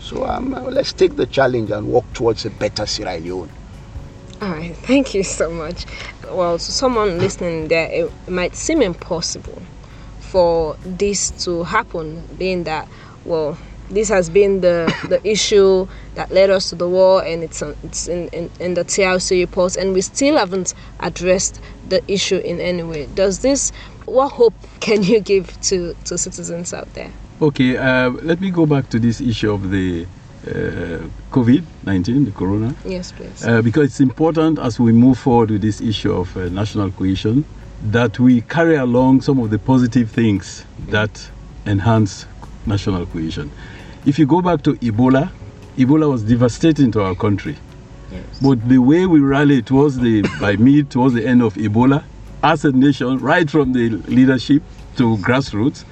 So 0.00 0.26
um, 0.26 0.50
let's 0.50 0.92
take 0.92 1.14
the 1.14 1.26
challenge 1.26 1.70
and 1.70 1.86
work 1.86 2.12
towards 2.12 2.44
a 2.44 2.50
better 2.50 2.86
Sierra 2.86 3.20
Leone. 3.20 3.50
All 4.42 4.50
right, 4.50 4.74
thank 4.74 5.14
you 5.14 5.22
so 5.22 5.52
much. 5.52 5.86
Well, 6.28 6.58
to 6.58 6.72
someone 6.72 7.18
listening 7.18 7.68
there, 7.68 7.88
it 7.88 8.10
might 8.28 8.56
seem 8.56 8.82
impossible 8.82 9.62
for 10.18 10.76
this 10.84 11.30
to 11.44 11.62
happen, 11.62 12.26
being 12.38 12.64
that, 12.64 12.88
well, 13.24 13.56
this 13.88 14.08
has 14.08 14.28
been 14.28 14.60
the, 14.60 14.92
the 15.08 15.24
issue 15.24 15.86
that 16.16 16.32
led 16.32 16.50
us 16.50 16.70
to 16.70 16.74
the 16.74 16.88
war 16.88 17.24
and 17.24 17.44
it's, 17.44 17.62
it's 17.84 18.08
in, 18.08 18.26
in, 18.30 18.50
in 18.58 18.74
the 18.74 18.84
TRC 18.84 19.38
report 19.42 19.76
and 19.76 19.94
we 19.94 20.00
still 20.00 20.36
haven't 20.36 20.74
addressed 20.98 21.60
the 21.88 22.02
issue 22.12 22.38
in 22.38 22.58
any 22.58 22.82
way. 22.82 23.06
Does 23.14 23.42
this, 23.42 23.70
what 24.06 24.30
hope 24.30 24.54
can 24.80 25.04
you 25.04 25.20
give 25.20 25.60
to, 25.60 25.94
to 26.06 26.18
citizens 26.18 26.74
out 26.74 26.92
there? 26.94 27.12
Okay, 27.40 27.76
uh, 27.76 28.10
let 28.10 28.40
me 28.40 28.50
go 28.50 28.66
back 28.66 28.88
to 28.88 28.98
this 28.98 29.20
issue 29.20 29.52
of 29.52 29.70
the 29.70 30.04
uh, 30.46 30.98
COVID 31.30 31.62
19, 31.84 32.24
the 32.24 32.30
corona. 32.32 32.74
Yes, 32.84 33.12
please. 33.12 33.44
Uh, 33.44 33.62
because 33.62 33.86
it's 33.90 34.00
important 34.00 34.58
as 34.58 34.78
we 34.80 34.92
move 34.92 35.18
forward 35.18 35.50
with 35.50 35.62
this 35.62 35.80
issue 35.80 36.12
of 36.12 36.36
uh, 36.36 36.48
national 36.48 36.90
cohesion 36.92 37.44
that 37.90 38.18
we 38.18 38.40
carry 38.42 38.76
along 38.76 39.20
some 39.20 39.38
of 39.40 39.50
the 39.50 39.58
positive 39.58 40.10
things 40.10 40.64
that 40.88 41.30
enhance 41.66 42.26
national 42.66 43.06
cohesion. 43.06 43.50
If 44.06 44.18
you 44.18 44.26
go 44.26 44.40
back 44.42 44.62
to 44.62 44.74
Ebola, 44.74 45.30
Ebola 45.76 46.10
was 46.10 46.22
devastating 46.22 46.90
to 46.92 47.02
our 47.02 47.14
country. 47.14 47.56
Yes. 48.10 48.22
But 48.42 48.68
the 48.68 48.78
way 48.78 49.06
we 49.06 49.20
rallied 49.20 49.66
towards 49.66 49.98
the 49.98 50.22
by 50.40 50.56
mid 50.56 50.90
towards 50.90 51.14
the 51.14 51.26
end 51.26 51.42
of 51.42 51.54
Ebola, 51.54 52.04
as 52.42 52.64
a 52.64 52.72
nation, 52.72 53.18
right 53.18 53.48
from 53.48 53.72
the 53.72 53.90
leadership 53.90 54.62
to 54.96 55.16
grassroots, 55.18 55.84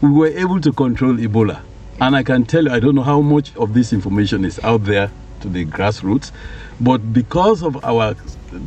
we 0.00 0.10
were 0.10 0.28
able 0.28 0.60
to 0.60 0.72
control 0.72 1.14
Ebola. 1.16 1.60
And 1.98 2.14
I 2.14 2.22
can 2.22 2.44
tell 2.44 2.64
you, 2.64 2.70
I 2.70 2.78
don't 2.78 2.94
know 2.94 3.02
how 3.02 3.22
much 3.22 3.56
of 3.56 3.72
this 3.72 3.92
information 3.92 4.44
is 4.44 4.60
out 4.62 4.84
there 4.84 5.10
to 5.40 5.48
the 5.48 5.64
grassroots, 5.64 6.30
but 6.78 6.98
because 7.12 7.62
of 7.62 7.82
our 7.84 8.14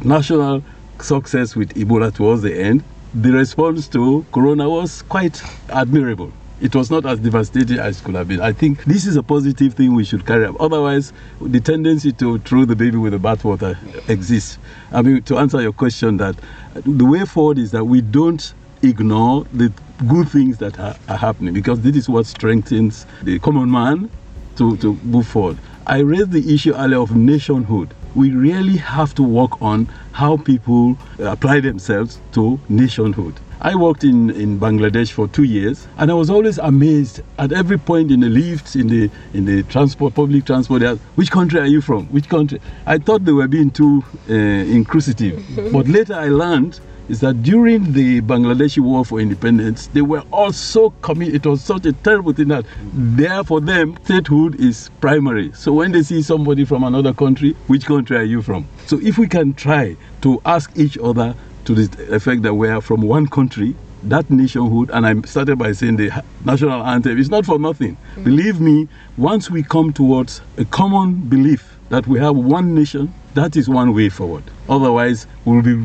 national 0.04 0.63
success 1.00 1.56
with 1.56 1.74
Ebola 1.76 2.13
towards 2.13 2.42
the 2.42 2.60
end, 2.60 2.84
the 3.13 3.32
response 3.32 3.88
to 3.89 4.26
Corona 4.32 4.68
was 4.68 5.04
quite 5.04 5.42
admirable. 5.70 6.32
It 6.60 6.76
was 6.76 6.89
not 6.92 7.06
as 7.06 7.20
devastating 7.20 7.78
as 7.78 8.02
it 8.02 8.04
could 8.04 8.15
have 8.15 8.28
been. 8.28 8.42
I 8.42 8.52
think 8.52 8.84
this 8.84 9.06
is 9.06 9.15
a 9.15 9.24
positive 9.24 9.76
thing 9.76 9.94
we 9.94 10.04
should 10.04 10.26
carry 10.26 10.46
up. 10.46 10.60
Otherwise, 10.60 11.13
the 11.39 11.60
tendency 11.60 12.12
to 12.13 12.39
throw 12.39 12.65
the 12.65 12.76
baby 12.76 12.98
with 12.98 13.13
the 13.13 13.20
bathwater 13.20 13.78
exists. 14.10 14.58
I 14.92 15.02
mean, 15.04 15.22
to 15.24 15.38
answer 15.38 15.62
your 15.62 15.72
question, 15.72 16.18
that 16.18 16.36
the 16.74 17.06
way 17.06 17.26
forward 17.26 17.60
is 17.60 17.72
that 17.72 17.86
we 17.86 18.02
don't 18.02 18.54
ignore 18.82 19.46
the 19.54 19.72
good 20.07 20.29
things 20.29 20.57
that 20.59 20.79
are, 20.79 20.95
are 21.07 21.17
happening 21.17 21.53
because 21.53 21.81
this 21.81 21.95
is 21.95 22.07
what 22.09 22.25
strengthens 22.25 23.05
the 23.23 23.39
common 23.39 23.69
man 23.69 24.09
to, 24.55 24.77
to 24.77 24.93
move 25.03 25.27
forward. 25.27 25.57
I 25.88 25.99
raised 25.99 26.31
the 26.31 26.53
issue 26.53 26.73
earlier 26.73 26.99
of 26.99 27.15
nationhood. 27.15 27.93
We 28.15 28.31
really 28.31 28.77
have 28.77 29.13
to 29.15 29.23
work 29.23 29.62
on 29.62 29.85
how 30.12 30.38
people 30.38 30.97
apply 31.19 31.59
themselves 31.62 32.19
to 32.33 32.59
nationhood. 32.69 33.39
I 33.62 33.75
worked 33.75 34.03
in, 34.05 34.29
in 34.31 34.57
Bangladesh 34.59 35.12
for 35.12 35.27
two 35.27 35.43
years, 35.43 35.88
and 35.97 36.09
I 36.09 36.13
was 36.13 36.29
always 36.29 36.57
amazed 36.59 37.21
at 37.38 37.51
every 37.51 37.77
point 37.77 38.09
in 38.09 38.21
the 38.21 38.29
lifts, 38.29 38.75
in 38.75 38.88
the 38.88 39.09
in 39.33 39.43
the 39.45 39.63
transport, 39.63 40.13
public 40.15 40.45
transport. 40.45 40.81
Asked, 40.81 41.01
Which 41.15 41.29
country 41.29 41.59
are 41.59 41.65
you 41.67 41.81
from? 41.81 42.05
Which 42.07 42.29
country? 42.29 42.62
I 42.85 42.99
thought 42.99 43.25
they 43.25 43.33
were 43.33 43.49
being 43.49 43.69
too 43.69 44.03
uh, 44.29 44.33
inquisitive, 44.33 45.43
but 45.73 45.88
later 45.89 46.13
I 46.13 46.29
learned 46.29 46.79
is 47.10 47.19
that 47.22 47.41
during 47.41 47.91
the 47.93 48.22
Bangladeshi 48.22 48.80
War 48.80 49.04
for 49.04 49.19
Independence, 49.19 49.88
they 49.88 50.02
were 50.02 50.24
all 50.32 50.54
so 50.54 50.91
committed. 51.02 51.36
It 51.36 51.45
was 51.50 51.63
such 51.63 51.86
a 51.88 51.93
terrible 51.93 52.34
thing 52.34 52.50
that 52.50 52.65
there 52.93 53.43
for 53.43 53.60
them, 53.60 53.98
statehood 54.04 54.60
is 54.60 54.91
primary. 55.02 55.52
So 55.54 55.74
when 55.74 55.91
they 55.91 56.04
see 56.04 56.22
somebody 56.22 56.65
from 56.65 56.84
another 56.84 57.13
country, 57.13 57.54
which 57.67 57.86
country 57.86 58.15
are 58.17 58.24
you 58.24 58.43
from? 58.43 58.67
So 58.86 59.00
if 59.02 59.17
we 59.17 59.28
can 59.28 59.56
try 59.56 59.98
to 60.22 60.39
ask 60.45 60.72
each 60.76 60.98
other 61.00 61.36
to 61.65 61.74
the 61.74 62.13
effect 62.15 62.43
that 62.43 62.54
we 62.54 62.69
are 62.69 62.80
from 62.80 63.02
one 63.02 63.28
country, 63.28 63.76
that 64.04 64.30
nationhood, 64.30 64.91
and 64.91 65.06
I 65.06 65.19
started 65.28 65.58
by 65.58 65.72
saying 65.74 65.98
the 65.98 66.24
national 66.45 66.84
anthem 66.84 67.17
is 67.17 67.30
not 67.30 67.45
for 67.45 67.60
nothing. 67.60 67.98
Mm. 68.15 68.24
Believe 68.24 68.62
me, 68.62 68.88
once 69.17 69.50
we 69.50 69.63
come 69.63 69.91
towards 69.91 70.41
a 70.58 70.65
common 70.65 71.15
belief 71.28 71.76
that 71.89 72.08
we 72.08 72.19
have 72.19 72.36
one 72.36 72.74
nation, 72.76 73.13
that 73.36 73.56
is 73.56 73.70
one 73.70 73.94
way 73.94 74.10
forward. 74.10 74.44
Otherwise, 74.68 75.28
we'll 75.46 75.62
be 75.62 75.76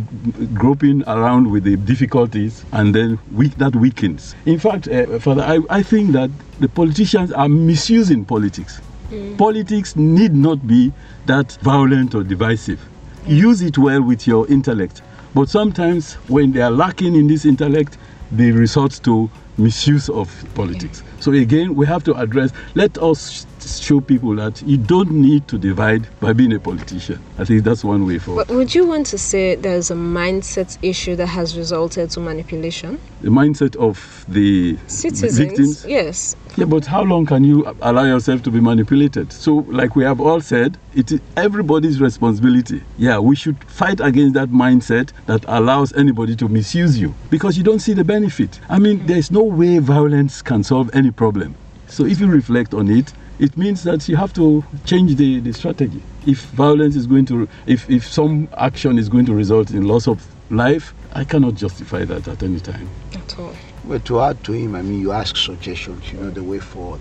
groping 0.54 1.02
around 1.06 1.50
with 1.50 1.64
the 1.64 1.76
difficulties 1.76 2.64
and 2.72 2.94
then 2.94 3.18
weak, 3.32 3.54
that 3.56 3.76
weakens. 3.76 4.34
In 4.46 4.58
fact, 4.58 4.88
uh, 4.88 5.18
Father, 5.18 5.42
I, 5.42 5.60
I 5.70 5.82
think 5.82 6.12
that 6.12 6.30
the 6.60 6.68
politicians 6.68 7.32
are 7.32 7.48
misusing 7.48 8.24
politics. 8.24 8.80
Mm. 9.10 9.36
Politics 9.36 9.94
need 9.96 10.34
not 10.34 10.66
be 10.66 10.92
that 11.26 11.52
violent 11.62 12.14
or 12.14 12.22
divisive. 12.22 12.80
Use 13.26 13.62
it 13.62 13.78
well 13.78 14.02
with 14.02 14.26
your 14.26 14.46
intellect. 14.48 15.02
But 15.34 15.48
sometimes, 15.48 16.14
when 16.28 16.52
they 16.52 16.62
are 16.62 16.70
lacking 16.70 17.14
in 17.14 17.26
this 17.26 17.44
intellect, 17.44 17.98
they 18.30 18.52
resort 18.52 19.00
to 19.04 19.30
misuse 19.58 20.08
of 20.08 20.32
politics. 20.54 21.02
So 21.20 21.32
again, 21.32 21.74
we 21.74 21.86
have 21.86 22.04
to 22.04 22.14
address, 22.14 22.52
let 22.74 22.98
us 22.98 23.46
show 23.68 24.00
people 24.00 24.34
that 24.36 24.62
you 24.62 24.76
don't 24.76 25.10
need 25.10 25.48
to 25.48 25.58
divide 25.58 26.08
by 26.20 26.32
being 26.32 26.52
a 26.52 26.60
politician. 26.60 27.18
I 27.38 27.44
think 27.44 27.64
that's 27.64 27.84
one 27.84 28.06
way 28.06 28.18
forward. 28.18 28.46
But 28.46 28.54
would 28.54 28.74
you 28.74 28.86
want 28.86 29.06
to 29.06 29.18
say 29.18 29.54
there's 29.54 29.90
a 29.90 29.94
mindset 29.94 30.78
issue 30.82 31.16
that 31.16 31.26
has 31.26 31.56
resulted 31.56 32.10
to 32.10 32.20
manipulation? 32.20 32.98
The 33.20 33.30
mindset 33.30 33.76
of 33.76 34.24
the 34.28 34.76
Citizens, 34.86 35.38
victims? 35.38 35.84
Yes. 35.86 36.36
Yeah, 36.56 36.66
but 36.66 36.86
how 36.86 37.02
long 37.02 37.26
can 37.26 37.42
you 37.42 37.66
allow 37.82 38.04
yourself 38.04 38.42
to 38.44 38.50
be 38.50 38.60
manipulated? 38.60 39.32
So, 39.32 39.56
like 39.68 39.96
we 39.96 40.04
have 40.04 40.20
all 40.20 40.40
said, 40.40 40.78
it 40.94 41.10
is 41.10 41.20
everybody's 41.36 42.00
responsibility. 42.00 42.82
Yeah, 42.96 43.18
we 43.18 43.34
should 43.34 43.62
fight 43.64 44.00
against 44.00 44.34
that 44.34 44.50
mindset 44.50 45.10
that 45.26 45.44
allows 45.48 45.92
anybody 45.94 46.36
to 46.36 46.48
misuse 46.48 46.98
you 47.00 47.14
because 47.30 47.56
you 47.56 47.64
don't 47.64 47.80
see 47.80 47.92
the 47.94 48.04
benefit. 48.04 48.60
I 48.68 48.78
mean, 48.78 49.04
there's 49.06 49.30
no 49.30 49.42
way 49.42 49.78
violence 49.78 50.42
can 50.42 50.62
solve 50.62 50.90
any 50.94 51.10
problem. 51.10 51.56
So, 51.88 52.04
if 52.06 52.20
you 52.20 52.28
reflect 52.28 52.72
on 52.72 52.88
it, 52.88 53.12
it 53.38 53.56
means 53.56 53.82
that 53.84 54.08
you 54.08 54.16
have 54.16 54.32
to 54.34 54.64
change 54.84 55.16
the, 55.16 55.40
the 55.40 55.52
strategy. 55.52 56.02
If 56.26 56.44
violence 56.50 56.96
is 56.96 57.06
going 57.06 57.26
to, 57.26 57.48
if, 57.66 57.88
if 57.90 58.06
some 58.06 58.48
action 58.56 58.98
is 58.98 59.08
going 59.08 59.26
to 59.26 59.34
result 59.34 59.70
in 59.70 59.86
loss 59.86 60.06
of 60.06 60.26
life, 60.50 60.94
I 61.12 61.24
cannot 61.24 61.54
justify 61.54 62.04
that 62.04 62.28
at 62.28 62.42
any 62.42 62.60
time. 62.60 62.88
At 63.14 63.38
all. 63.38 63.54
But 63.84 64.04
to 64.06 64.20
add 64.20 64.42
to 64.44 64.52
him, 64.52 64.74
I 64.74 64.82
mean, 64.82 65.00
you 65.00 65.12
ask 65.12 65.36
suggestions, 65.36 66.10
you 66.12 66.18
know, 66.18 66.30
the 66.30 66.42
way 66.42 66.58
forward. 66.58 67.00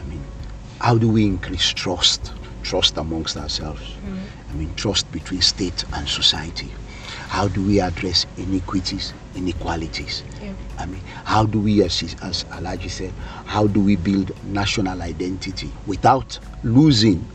I 0.00 0.08
mean, 0.08 0.22
how 0.80 0.98
do 0.98 1.08
we 1.08 1.24
increase 1.24 1.68
trust? 1.68 2.32
Trust 2.62 2.96
amongst 2.96 3.36
ourselves. 3.36 3.82
Mm. 4.06 4.18
I 4.50 4.54
mean, 4.54 4.74
trust 4.74 5.10
between 5.12 5.42
state 5.42 5.84
and 5.92 6.08
society. 6.08 6.70
How 7.28 7.48
do 7.48 7.64
we 7.66 7.80
address 7.80 8.26
iniquities, 8.36 9.12
inequalities? 9.34 10.22
Yeah. 10.42 10.52
I 10.78 10.86
mean, 10.86 11.00
how 11.24 11.46
do 11.46 11.60
we, 11.60 11.82
as, 11.82 12.02
as 12.22 12.44
Alhaji 12.44 12.90
said, 12.90 13.12
how 13.46 13.66
do 13.66 13.80
we 13.80 13.96
build 13.96 14.32
national 14.44 15.02
identity 15.02 15.70
without 15.86 16.38
losing 16.62 17.26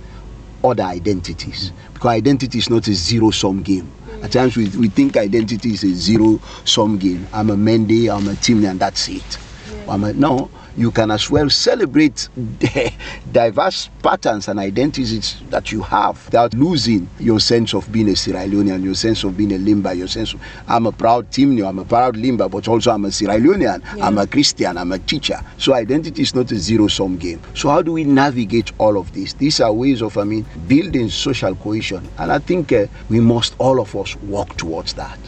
other 0.63 0.83
identities? 0.83 1.71
Because 1.93 2.09
identity 2.11 2.57
is 2.59 2.69
not 2.69 2.87
a 2.87 2.93
zero 2.93 3.31
sum 3.31 3.61
game. 3.61 3.91
Mm. 4.07 4.23
At 4.23 4.31
times 4.31 4.55
we, 4.57 4.69
we 4.69 4.87
think 4.89 5.17
identity 5.17 5.71
is 5.73 5.83
a 5.83 5.93
zero 5.93 6.39
sum 6.65 6.97
game. 6.97 7.27
I'm 7.33 7.49
a 7.49 7.57
Mende, 7.57 8.09
I'm 8.09 8.27
a 8.27 8.33
Temne, 8.35 8.69
and 8.69 8.79
that's 8.79 9.07
it. 9.09 9.37
Yeah. 9.71 9.93
I'm 9.93 10.03
a, 10.03 10.13
no, 10.13 10.49
you 10.77 10.91
can 10.91 11.11
as 11.11 11.29
well 11.29 11.49
celebrate 11.49 12.29
the 12.35 12.91
diverse 13.31 13.89
patterns 14.01 14.47
and 14.47 14.59
identities 14.59 15.41
that 15.49 15.71
you 15.71 15.81
have 15.81 16.23
without 16.25 16.53
losing 16.53 17.09
your 17.19 17.39
sense 17.39 17.73
of 17.73 17.91
being 17.91 18.09
a 18.09 18.15
Sierra 18.15 18.45
Leonean, 18.47 18.83
your 18.83 18.95
sense 18.95 19.23
of 19.23 19.35
being 19.37 19.51
a 19.51 19.57
Limba, 19.57 19.95
your 19.95 20.07
sense 20.07 20.33
of 20.33 20.41
I'm 20.67 20.85
a 20.85 20.91
proud 20.91 21.29
Timnio, 21.31 21.67
I'm 21.67 21.79
a 21.79 21.85
proud 21.85 22.15
Limba, 22.15 22.49
but 22.49 22.67
also 22.67 22.91
I'm 22.91 23.05
a 23.05 23.11
Sierra 23.11 23.37
Leonean, 23.37 23.83
yeah. 23.95 24.05
I'm 24.05 24.17
a 24.17 24.27
Christian, 24.27 24.77
I'm 24.77 24.91
a 24.91 24.99
teacher. 24.99 25.39
So 25.57 25.73
identity 25.73 26.21
is 26.21 26.35
not 26.35 26.51
a 26.51 26.55
zero-sum 26.55 27.17
game. 27.17 27.41
So 27.55 27.69
how 27.69 27.81
do 27.81 27.91
we 27.93 28.03
navigate 28.03 28.71
all 28.77 28.97
of 28.97 29.11
this? 29.13 29.33
These 29.33 29.59
are 29.61 29.71
ways 29.73 30.01
of, 30.01 30.17
I 30.17 30.23
mean, 30.23 30.45
building 30.67 31.09
social 31.09 31.55
cohesion. 31.55 32.07
And 32.17 32.31
I 32.31 32.39
think 32.39 32.71
uh, 32.71 32.87
we 33.09 33.19
must, 33.19 33.55
all 33.59 33.79
of 33.79 33.95
us, 33.95 34.15
work 34.17 34.55
towards 34.57 34.93
that. 34.93 35.19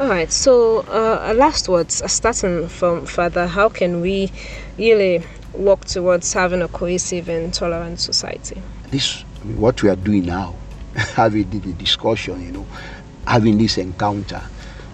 All 0.00 0.08
right. 0.08 0.32
So, 0.32 0.78
uh, 0.88 1.34
last 1.36 1.68
words, 1.68 2.02
starting 2.10 2.68
from 2.68 3.04
Father, 3.04 3.46
how 3.46 3.68
can 3.68 4.00
we 4.00 4.32
really 4.78 5.22
work 5.52 5.84
towards 5.84 6.32
having 6.32 6.62
a 6.62 6.68
cohesive 6.68 7.28
and 7.28 7.52
tolerant 7.52 8.00
society? 8.00 8.62
This, 8.88 9.20
what 9.58 9.82
we 9.82 9.90
are 9.90 9.96
doing 9.96 10.24
now, 10.24 10.54
having 10.94 11.50
the 11.50 11.74
discussion, 11.74 12.42
you 12.42 12.50
know, 12.50 12.66
having 13.26 13.58
this 13.58 13.76
encounter, 13.76 14.40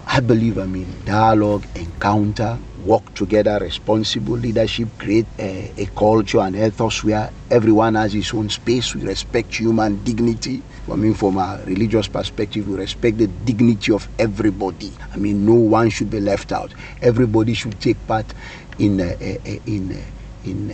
I 0.07 0.19
believe, 0.19 0.57
I 0.57 0.65
mean, 0.65 0.93
dialogue, 1.05 1.63
encounter, 1.75 2.59
work 2.83 3.13
together, 3.15 3.59
responsible 3.61 4.35
leadership, 4.35 4.89
create 4.99 5.27
a, 5.39 5.71
a 5.77 5.85
culture 5.85 6.39
and 6.39 6.53
ethos 6.53 7.05
where 7.05 7.31
everyone 7.49 7.95
has 7.95 8.11
his 8.11 8.33
own 8.33 8.49
space. 8.49 8.93
We 8.93 9.03
respect 9.03 9.55
human 9.55 10.03
dignity. 10.03 10.63
I 10.89 10.95
mean, 10.95 11.13
from 11.13 11.37
a 11.37 11.59
religious 11.65 12.07
perspective, 12.07 12.67
we 12.67 12.75
respect 12.75 13.17
the 13.17 13.27
dignity 13.27 13.91
of 13.91 14.07
everybody. 14.19 14.91
I 15.13 15.17
mean, 15.17 15.45
no 15.45 15.53
one 15.53 15.89
should 15.89 16.09
be 16.09 16.19
left 16.21 16.51
out. 16.51 16.73
Everybody 17.01 17.53
should 17.53 17.79
take 17.81 17.97
part 18.07 18.25
in 18.79 19.01
uh, 19.01 19.15
uh, 19.19 19.59
in 19.65 19.91
uh, 19.91 20.49
in 20.49 20.73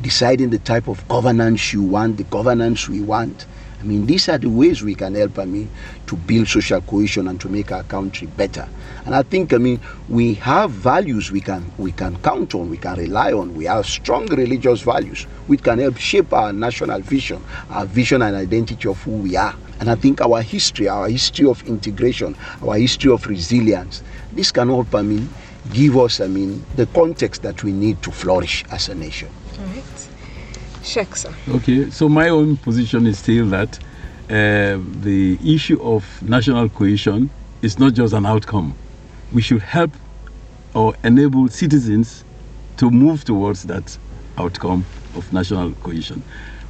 deciding 0.00 0.50
the 0.50 0.58
type 0.60 0.86
of 0.86 1.06
governance 1.08 1.72
you 1.72 1.82
want, 1.82 2.18
the 2.18 2.24
governance 2.24 2.88
we 2.88 3.00
want. 3.00 3.46
I 3.80 3.84
mean, 3.84 4.06
these 4.06 4.28
are 4.28 4.38
the 4.38 4.48
ways 4.50 4.82
we 4.82 4.94
can 4.94 5.14
help, 5.14 5.38
I 5.38 5.44
mean, 5.44 5.70
to 6.08 6.16
build 6.16 6.48
social 6.48 6.80
cohesion 6.80 7.28
and 7.28 7.40
to 7.40 7.48
make 7.48 7.70
our 7.70 7.84
country 7.84 8.26
better. 8.26 8.68
And 9.06 9.14
I 9.14 9.22
think, 9.22 9.52
I 9.52 9.58
mean, 9.58 9.80
we 10.08 10.34
have 10.34 10.70
values 10.70 11.30
we 11.30 11.40
can 11.40 11.70
we 11.78 11.92
can 11.92 12.16
count 12.18 12.54
on, 12.54 12.70
we 12.70 12.76
can 12.76 12.96
rely 12.96 13.32
on. 13.32 13.54
We 13.54 13.66
have 13.66 13.86
strong 13.86 14.26
religious 14.26 14.82
values 14.82 15.24
which 15.46 15.62
can 15.62 15.78
help 15.78 15.96
shape 15.96 16.32
our 16.32 16.52
national 16.52 17.00
vision, 17.00 17.42
our 17.70 17.86
vision 17.86 18.22
and 18.22 18.34
identity 18.36 18.88
of 18.88 19.00
who 19.02 19.12
we 19.12 19.36
are. 19.36 19.54
And 19.80 19.88
I 19.88 19.94
think 19.94 20.20
our 20.20 20.42
history, 20.42 20.88
our 20.88 21.08
history 21.08 21.46
of 21.46 21.62
integration, 21.68 22.36
our 22.62 22.76
history 22.76 23.12
of 23.12 23.24
resilience, 23.26 24.02
this 24.32 24.50
can 24.50 24.68
help, 24.68 24.92
I 24.92 25.02
mean, 25.02 25.28
give 25.72 25.96
us, 25.96 26.20
I 26.20 26.26
mean, 26.26 26.64
the 26.74 26.86
context 26.86 27.42
that 27.42 27.62
we 27.62 27.70
need 27.72 28.02
to 28.02 28.10
flourish 28.10 28.64
as 28.72 28.88
a 28.88 28.94
nation. 28.96 29.28
All 29.60 29.66
right. 29.66 30.08
Sheikh, 30.88 31.16
sir. 31.16 31.34
Okay, 31.48 31.90
so 31.90 32.08
my 32.08 32.30
own 32.30 32.56
position 32.56 33.06
is 33.06 33.18
still 33.18 33.46
that 33.50 33.78
uh, 34.30 34.78
the 35.02 35.38
issue 35.44 35.80
of 35.82 36.04
national 36.22 36.70
cohesion 36.70 37.28
is 37.60 37.78
not 37.78 37.92
just 37.92 38.14
an 38.14 38.24
outcome. 38.24 38.74
We 39.32 39.42
should 39.42 39.60
help 39.60 39.90
or 40.74 40.94
enable 41.04 41.48
citizens 41.48 42.24
to 42.78 42.90
move 42.90 43.24
towards 43.24 43.64
that 43.64 43.98
outcome 44.38 44.86
of 45.14 45.30
national 45.30 45.72
cohesion. 45.82 46.22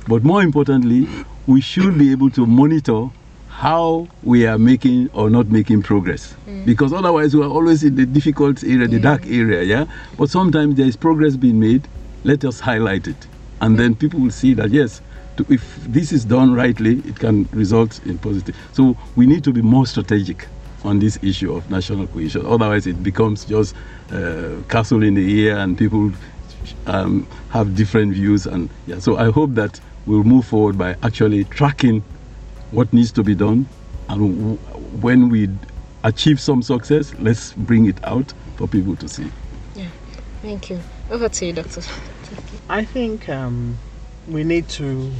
But 0.09 0.25
more 0.25 0.43
importantly, 0.43 1.07
we 1.47 1.61
should 1.61 1.97
be 1.97 2.11
able 2.11 2.31
to 2.31 2.45
monitor 2.47 3.11
how 3.49 4.09
we 4.23 4.47
are 4.47 4.59
making 4.59 5.11
or 5.13 5.31
not 5.31 5.49
making 5.49 5.83
progress. 5.83 6.35
Mm. 6.49 6.65
Because 6.65 6.93
otherwise, 6.93 7.37
we 7.37 7.43
are 7.43 7.51
always 7.51 7.85
in 7.85 7.95
the 7.95 8.07
difficult 8.07 8.65
area, 8.65 8.89
the 8.89 8.99
dark 9.01 9.27
area, 9.27 9.63
yeah? 9.63 9.87
But 10.17 10.31
sometimes 10.31 10.77
there 10.77 10.87
is 10.87 10.97
progress 10.97 11.37
being 11.37 11.61
made. 11.61 11.87
Let 12.25 12.45
us 12.45 12.61
highlight 12.61 13.07
it. 13.07 13.27
And 13.61 13.79
then 13.79 13.95
people 13.95 14.21
will 14.21 14.31
see 14.31 14.55
that, 14.55 14.71
yes, 14.71 15.01
to, 15.37 15.47
if 15.49 15.77
this 15.85 16.13
is 16.13 16.25
done 16.25 16.55
rightly, 16.55 16.99
it 17.01 17.19
can 17.19 17.49
result 17.53 18.05
in 18.07 18.19
positive. 18.19 18.57
So 18.73 18.97
we 19.17 19.27
need 19.27 19.45
to 19.45 19.53
be 19.53 19.63
more 19.63 19.87
strategic 19.87 20.49
on 20.85 20.99
this 21.01 21.19
issue 21.23 21.53
of 21.55 21.69
national 21.71 22.07
cohesion. 22.09 22.47
Otherwise, 22.47 22.87
it 22.87 23.03
becomes 23.03 23.45
just 23.45 23.75
uh, 24.13 24.57
castle 24.69 25.03
in 25.03 25.15
the 25.15 25.49
air, 25.49 25.59
and 25.59 25.77
people 25.77 26.13
um, 26.87 27.27
have 27.51 27.75
different 27.75 28.15
views. 28.15 28.47
And 28.47 28.71
yeah, 28.87 28.99
so 28.99 29.17
I 29.17 29.31
hope 29.31 29.55
that 29.55 29.81
we'll 30.07 30.25
move 30.25 30.47
forward 30.47 30.79
by 30.79 30.97
actually 31.03 31.45
tracking 31.45 32.03
what 32.71 32.93
needs 32.93 33.13
to 33.13 33.23
be 33.23 33.35
done, 33.35 33.67
and 34.09 34.59
when 35.03 35.31
we 35.31 35.49
achieve 36.05 36.41
some 36.41 36.63
success, 36.63 37.15
let's 37.19 37.53
bring 37.55 37.87
it 37.87 37.97
out 38.05 38.33
for 38.57 38.69
people 38.69 38.95
to 38.97 39.09
see. 39.09 39.31
Yeah, 39.75 39.87
thank 40.43 40.71
you. 40.71 40.81
Over 41.11 41.29
to 41.29 41.47
you, 41.47 41.53
Doctor. 41.53 41.83
I 42.71 42.85
think 42.85 43.31
um, 43.31 43.79
we 44.29 44.45
need 44.45 44.69
to 44.71 45.11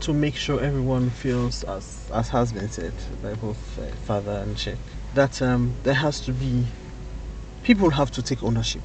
to 0.00 0.12
make 0.12 0.34
sure 0.36 0.60
everyone 0.60 1.08
feels, 1.08 1.64
as 1.64 2.10
as 2.12 2.28
has 2.28 2.52
been 2.52 2.68
said 2.68 2.92
by 3.22 3.32
both 3.34 3.78
uh, 3.78 3.86
father 4.04 4.32
and 4.32 4.58
Sheikh, 4.58 4.76
that 5.14 5.40
um, 5.40 5.74
there 5.82 5.94
has 5.94 6.20
to 6.20 6.32
be 6.32 6.66
people 7.62 7.88
have 7.88 8.10
to 8.12 8.22
take 8.22 8.42
ownership. 8.42 8.82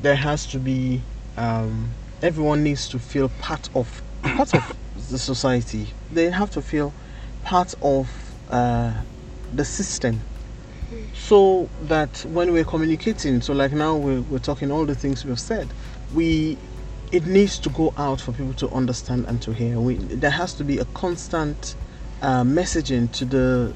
There 0.00 0.14
has 0.14 0.46
to 0.46 0.60
be 0.60 1.02
um, 1.36 1.90
everyone 2.22 2.62
needs 2.62 2.88
to 2.90 3.00
feel 3.00 3.30
part 3.40 3.68
of 3.74 4.00
part 4.22 4.54
of 4.54 4.76
the 5.10 5.18
society. 5.18 5.88
They 6.12 6.30
have 6.30 6.50
to 6.50 6.62
feel 6.62 6.92
part 7.42 7.74
of 7.82 8.08
uh, 8.48 8.92
the 9.52 9.64
system 9.64 10.20
so 11.14 11.68
that 11.82 12.24
when 12.28 12.52
we're 12.52 12.64
communicating 12.64 13.40
so 13.40 13.52
like 13.52 13.72
now 13.72 13.96
we're, 13.96 14.20
we're 14.22 14.38
talking 14.38 14.70
all 14.70 14.84
the 14.84 14.94
things 14.94 15.24
we've 15.24 15.40
said 15.40 15.68
we 16.14 16.56
it 17.12 17.26
needs 17.26 17.58
to 17.60 17.68
go 17.70 17.92
out 17.96 18.20
for 18.20 18.32
people 18.32 18.54
to 18.54 18.68
understand 18.70 19.26
and 19.26 19.40
to 19.42 19.52
hear. 19.52 19.78
We, 19.78 19.94
there 19.96 20.30
has 20.30 20.54
to 20.54 20.64
be 20.64 20.78
a 20.78 20.84
constant 20.86 21.76
uh, 22.22 22.42
messaging 22.42 23.12
to 23.12 23.24
the 23.24 23.74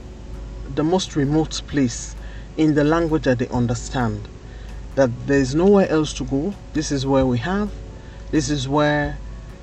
the 0.75 0.85
most 0.85 1.17
remote 1.17 1.63
place 1.67 2.15
in 2.57 2.75
the 2.75 2.85
language 2.85 3.25
that 3.25 3.39
they 3.39 3.49
understand. 3.49 4.29
That 4.95 5.11
there's 5.27 5.55
nowhere 5.55 5.89
else 5.89 6.13
to 6.15 6.25
go. 6.25 6.55
This 6.73 6.93
is 6.93 7.07
where 7.07 7.27
we 7.27 7.39
have. 7.39 7.73
This 8.31 8.51
is 8.51 8.69
where 8.69 9.19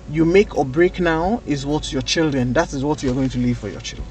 you 0.10 0.26
make 0.26 0.58
or 0.58 0.66
break 0.66 1.00
now 1.00 1.42
is 1.46 1.66
what 1.66 1.92
your 1.92 2.02
children 2.02 2.54
that 2.54 2.72
is 2.74 2.84
what 2.84 3.04
you're 3.04 3.14
going 3.14 3.30
to 3.30 3.38
leave 3.38 3.58
for 3.58 3.68
your 3.70 3.82
children. 3.82 4.08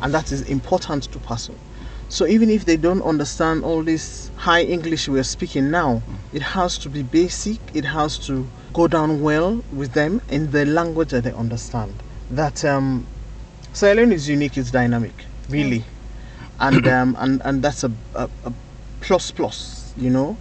And 0.00 0.12
that 0.14 0.32
is 0.32 0.42
important 0.42 1.04
to 1.12 1.18
pass 1.18 1.48
on. 1.50 1.58
So 2.08 2.26
even 2.26 2.50
if 2.50 2.64
they 2.64 2.76
don't 2.76 3.02
understand 3.02 3.64
all 3.64 3.82
this 3.82 4.30
high 4.36 4.62
English 4.62 5.08
we're 5.08 5.22
speaking 5.22 5.70
now, 5.70 6.02
it 6.32 6.42
has 6.42 6.78
to 6.78 6.88
be 6.88 7.02
basic. 7.02 7.58
It 7.74 7.84
has 7.84 8.18
to 8.26 8.48
go 8.74 8.88
down 8.88 9.22
well 9.22 9.62
with 9.72 9.92
them 9.92 10.20
in 10.28 10.50
the 10.50 10.66
language 10.66 11.10
that 11.10 11.24
they 11.24 11.32
understand. 11.32 11.94
That 12.30 12.64
um, 12.64 13.06
Sierra 13.72 13.94
Leone 13.96 14.12
is 14.12 14.28
unique. 14.28 14.58
It's 14.58 14.70
dynamic, 14.70 15.14
really, 15.48 15.84
and 16.60 16.86
um, 16.96 17.16
and 17.18 17.40
and 17.44 17.62
that's 17.62 17.84
a, 17.84 17.92
a, 18.14 18.28
a 18.44 18.52
plus 19.00 19.30
plus, 19.30 19.94
you 19.96 20.10
know. 20.10 20.36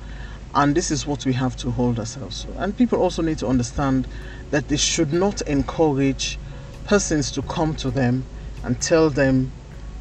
And 0.56 0.76
this 0.76 0.92
is 0.92 1.08
what 1.08 1.26
we 1.26 1.34
have 1.34 1.56
to 1.58 1.72
hold 1.72 1.98
ourselves 1.98 2.44
to. 2.44 2.52
And 2.62 2.78
people 2.78 3.00
also 3.00 3.24
need 3.24 3.40
to 3.40 3.48
understand 3.48 4.08
that 4.52 4.68
they 4.68 4.78
should 4.78 5.12
not 5.12 5.42
encourage 5.44 6.38
persons 6.86 7.32
to 7.32 7.42
come 7.44 7.74
to 7.78 7.90
them 7.90 8.24
and 8.64 8.80
tell 8.80 9.10
them 9.10 9.52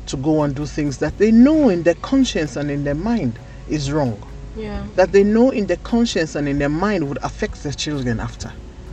to 0.07 0.17
go 0.19 0.43
and 0.43 0.55
do 0.55 0.67
things 0.67 0.99
that 0.99 1.17
they 1.17 1.31
know 1.31 1.71
in 1.71 1.85
their 1.85 1.95
conscience 1.95 2.57
and 2.57 2.71
in 2.71 2.85
their 2.85 2.95
mind 2.95 3.39
is 3.71 3.91
wrong. 3.91 4.23
Yeah. 4.57 4.87
That 4.97 5.13
they 5.13 5.25
know 5.25 5.51
in 5.51 5.67
their 5.67 5.77
conscience 5.79 6.35
and 6.35 6.49
in 6.49 6.59
their 6.59 6.69
mind 6.69 7.09
would 7.09 7.19
affect 7.23 7.63
their 7.63 7.73
children 7.73 8.21
after. 8.21 8.53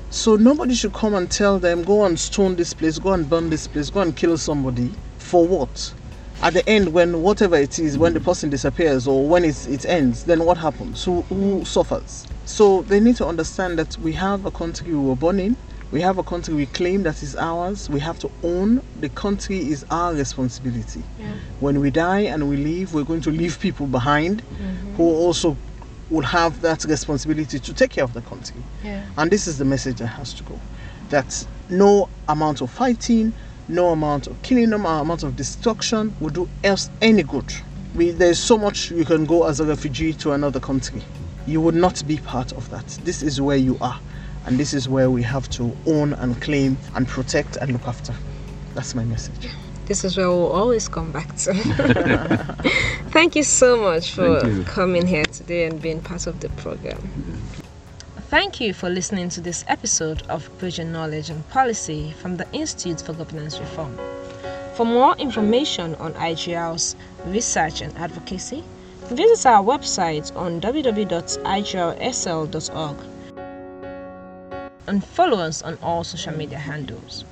So 0.10 0.36
nobody 0.36 0.74
should 0.74 0.94
come 0.94 1.14
and 1.14 1.30
tell 1.30 1.60
them, 1.60 1.84
go 1.84 2.06
and 2.06 2.20
stone 2.20 2.56
this 2.56 2.74
place, 2.74 2.98
go 2.98 3.14
and 3.14 3.30
burn 3.30 3.50
this 3.50 3.68
place, 3.68 3.90
go 3.90 4.02
and 4.02 4.16
kill 4.16 4.38
somebody. 4.38 4.92
For 5.18 5.46
what? 5.46 5.94
At 6.42 6.54
the 6.54 6.68
end, 6.68 6.94
when 6.94 7.22
whatever 7.22 7.58
it 7.58 7.78
is, 7.78 7.98
when 7.98 8.14
the 8.14 8.22
person 8.22 8.50
disappears 8.50 9.08
or 9.08 9.28
when 9.28 9.44
it, 9.44 9.68
it 9.68 9.86
ends, 9.86 10.24
then 10.24 10.46
what 10.46 10.58
happens? 10.58 11.04
Who, 11.04 11.22
who 11.24 11.66
suffers? 11.66 12.26
So 12.46 12.82
they 12.84 13.00
need 13.00 13.18
to 13.18 13.28
understand 13.28 13.78
that 13.78 13.98
we 14.00 14.14
have 14.14 14.46
a 14.46 14.52
country 14.52 14.94
we 14.94 15.00
were 15.00 15.16
born 15.16 15.40
in, 15.40 15.58
we 15.92 16.02
have 16.02 16.18
a 16.18 16.24
country 16.24 16.54
we 16.54 16.68
claim 16.68 17.04
that 17.04 17.24
is 17.24 17.36
ours. 17.36 17.90
We 17.90 18.00
have 18.00 18.20
to 18.20 18.32
own 18.44 18.82
the 19.00 19.10
country 19.10 19.58
is 19.58 19.86
our 19.90 20.14
responsibility. 20.14 21.04
Yeah. 21.20 21.34
When 21.60 21.80
we 21.80 21.90
die 21.90 22.22
and 22.22 22.48
we 22.48 22.58
leave, 22.58 22.94
we're 22.94 23.04
going 23.06 23.22
to 23.22 23.32
leave 23.32 23.60
people 23.60 23.88
behind 23.88 24.44
Mm-hmm. 24.44 24.96
who 24.96 25.04
also 25.04 25.58
will 26.10 26.26
have 26.26 26.62
that 26.62 26.84
responsibility 26.86 27.60
to 27.60 27.74
take 27.74 27.92
care 27.92 28.04
of 28.04 28.14
the 28.14 28.22
country. 28.22 28.62
Yeah. 28.84 29.04
And 29.18 29.32
this 29.32 29.48
is 29.48 29.58
the 29.58 29.66
message 29.66 29.98
that 29.98 30.08
has 30.08 30.34
to 30.36 30.44
go. 30.44 30.60
That 31.10 31.48
no 31.70 32.10
amount 32.28 32.62
of 32.62 32.70
fighting, 32.72 33.34
no 33.68 33.90
amount 33.90 34.28
of 34.28 34.42
killing, 34.42 34.70
no 34.72 34.78
amount 34.78 35.24
of 35.24 35.36
destruction 35.36 36.14
will 36.20 36.30
do 36.30 36.50
else 36.64 36.90
any 37.02 37.24
good. 37.24 37.52
We, 37.96 38.12
there's 38.12 38.40
so 38.40 38.58
much 38.58 38.92
you 38.92 39.06
can 39.06 39.26
go 39.26 39.46
as 39.48 39.60
a 39.60 39.66
refugee 39.66 40.14
to 40.14 40.32
another 40.34 40.60
country. 40.60 41.02
You 41.48 41.62
would 41.62 41.76
not 41.76 42.06
be 42.08 42.18
part 42.18 42.52
of 42.54 42.70
that. 42.70 42.86
This 43.04 43.24
is 43.24 43.40
where 43.42 43.58
you 43.58 43.78
are. 43.82 44.00
And 44.46 44.58
this 44.58 44.74
is 44.74 44.88
where 44.90 45.12
we 45.12 45.22
have 45.24 45.50
to 45.52 45.76
own 45.86 46.14
and 46.14 46.42
claim 46.42 46.78
and 46.96 47.08
protect 47.08 47.58
and 47.58 47.72
look 47.72 47.88
after. 47.88 48.14
That's 48.74 48.96
my 48.96 49.04
message. 49.04 49.50
This 49.86 50.04
is 50.04 50.18
where 50.18 50.30
we'll 50.30 50.52
always 50.52 50.88
come 50.88 51.12
back 51.12 51.36
to. 51.38 51.54
Thank 53.10 53.36
you 53.36 53.44
so 53.44 53.76
much 53.82 54.12
for 54.12 54.64
coming 54.66 55.08
here 55.08 55.26
today 55.26 55.66
and 55.66 55.82
being 55.82 56.00
part 56.00 56.28
of 56.28 56.40
the 56.40 56.50
program. 56.50 57.00
Thank 58.30 58.62
you 58.62 58.74
for 58.76 58.90
listening 58.90 59.30
to 59.30 59.42
this 59.42 59.66
episode 59.68 60.22
of 60.30 60.48
Bridging 60.60 60.92
Knowledge 60.92 61.32
and 61.32 61.50
Policy 61.50 62.14
from 62.22 62.38
the 62.38 62.46
Institute 62.54 63.02
for 63.02 63.14
Governance 63.14 63.60
Reform. 63.60 63.98
For 64.76 64.86
more 64.86 65.18
information 65.18 65.96
on 65.96 66.14
IGR's 66.14 66.96
research 67.26 67.82
and 67.82 67.98
advocacy, 67.98 68.64
visit 69.10 69.48
our 69.48 69.64
website 69.64 70.36
on 70.36 70.62
www.igrsl.org 70.62 71.10
and 74.90 75.06
follow 75.06 75.40
us 75.40 75.62
on 75.62 75.78
all 75.82 76.04
social 76.04 76.34
media 76.34 76.60
handles. 76.60 77.26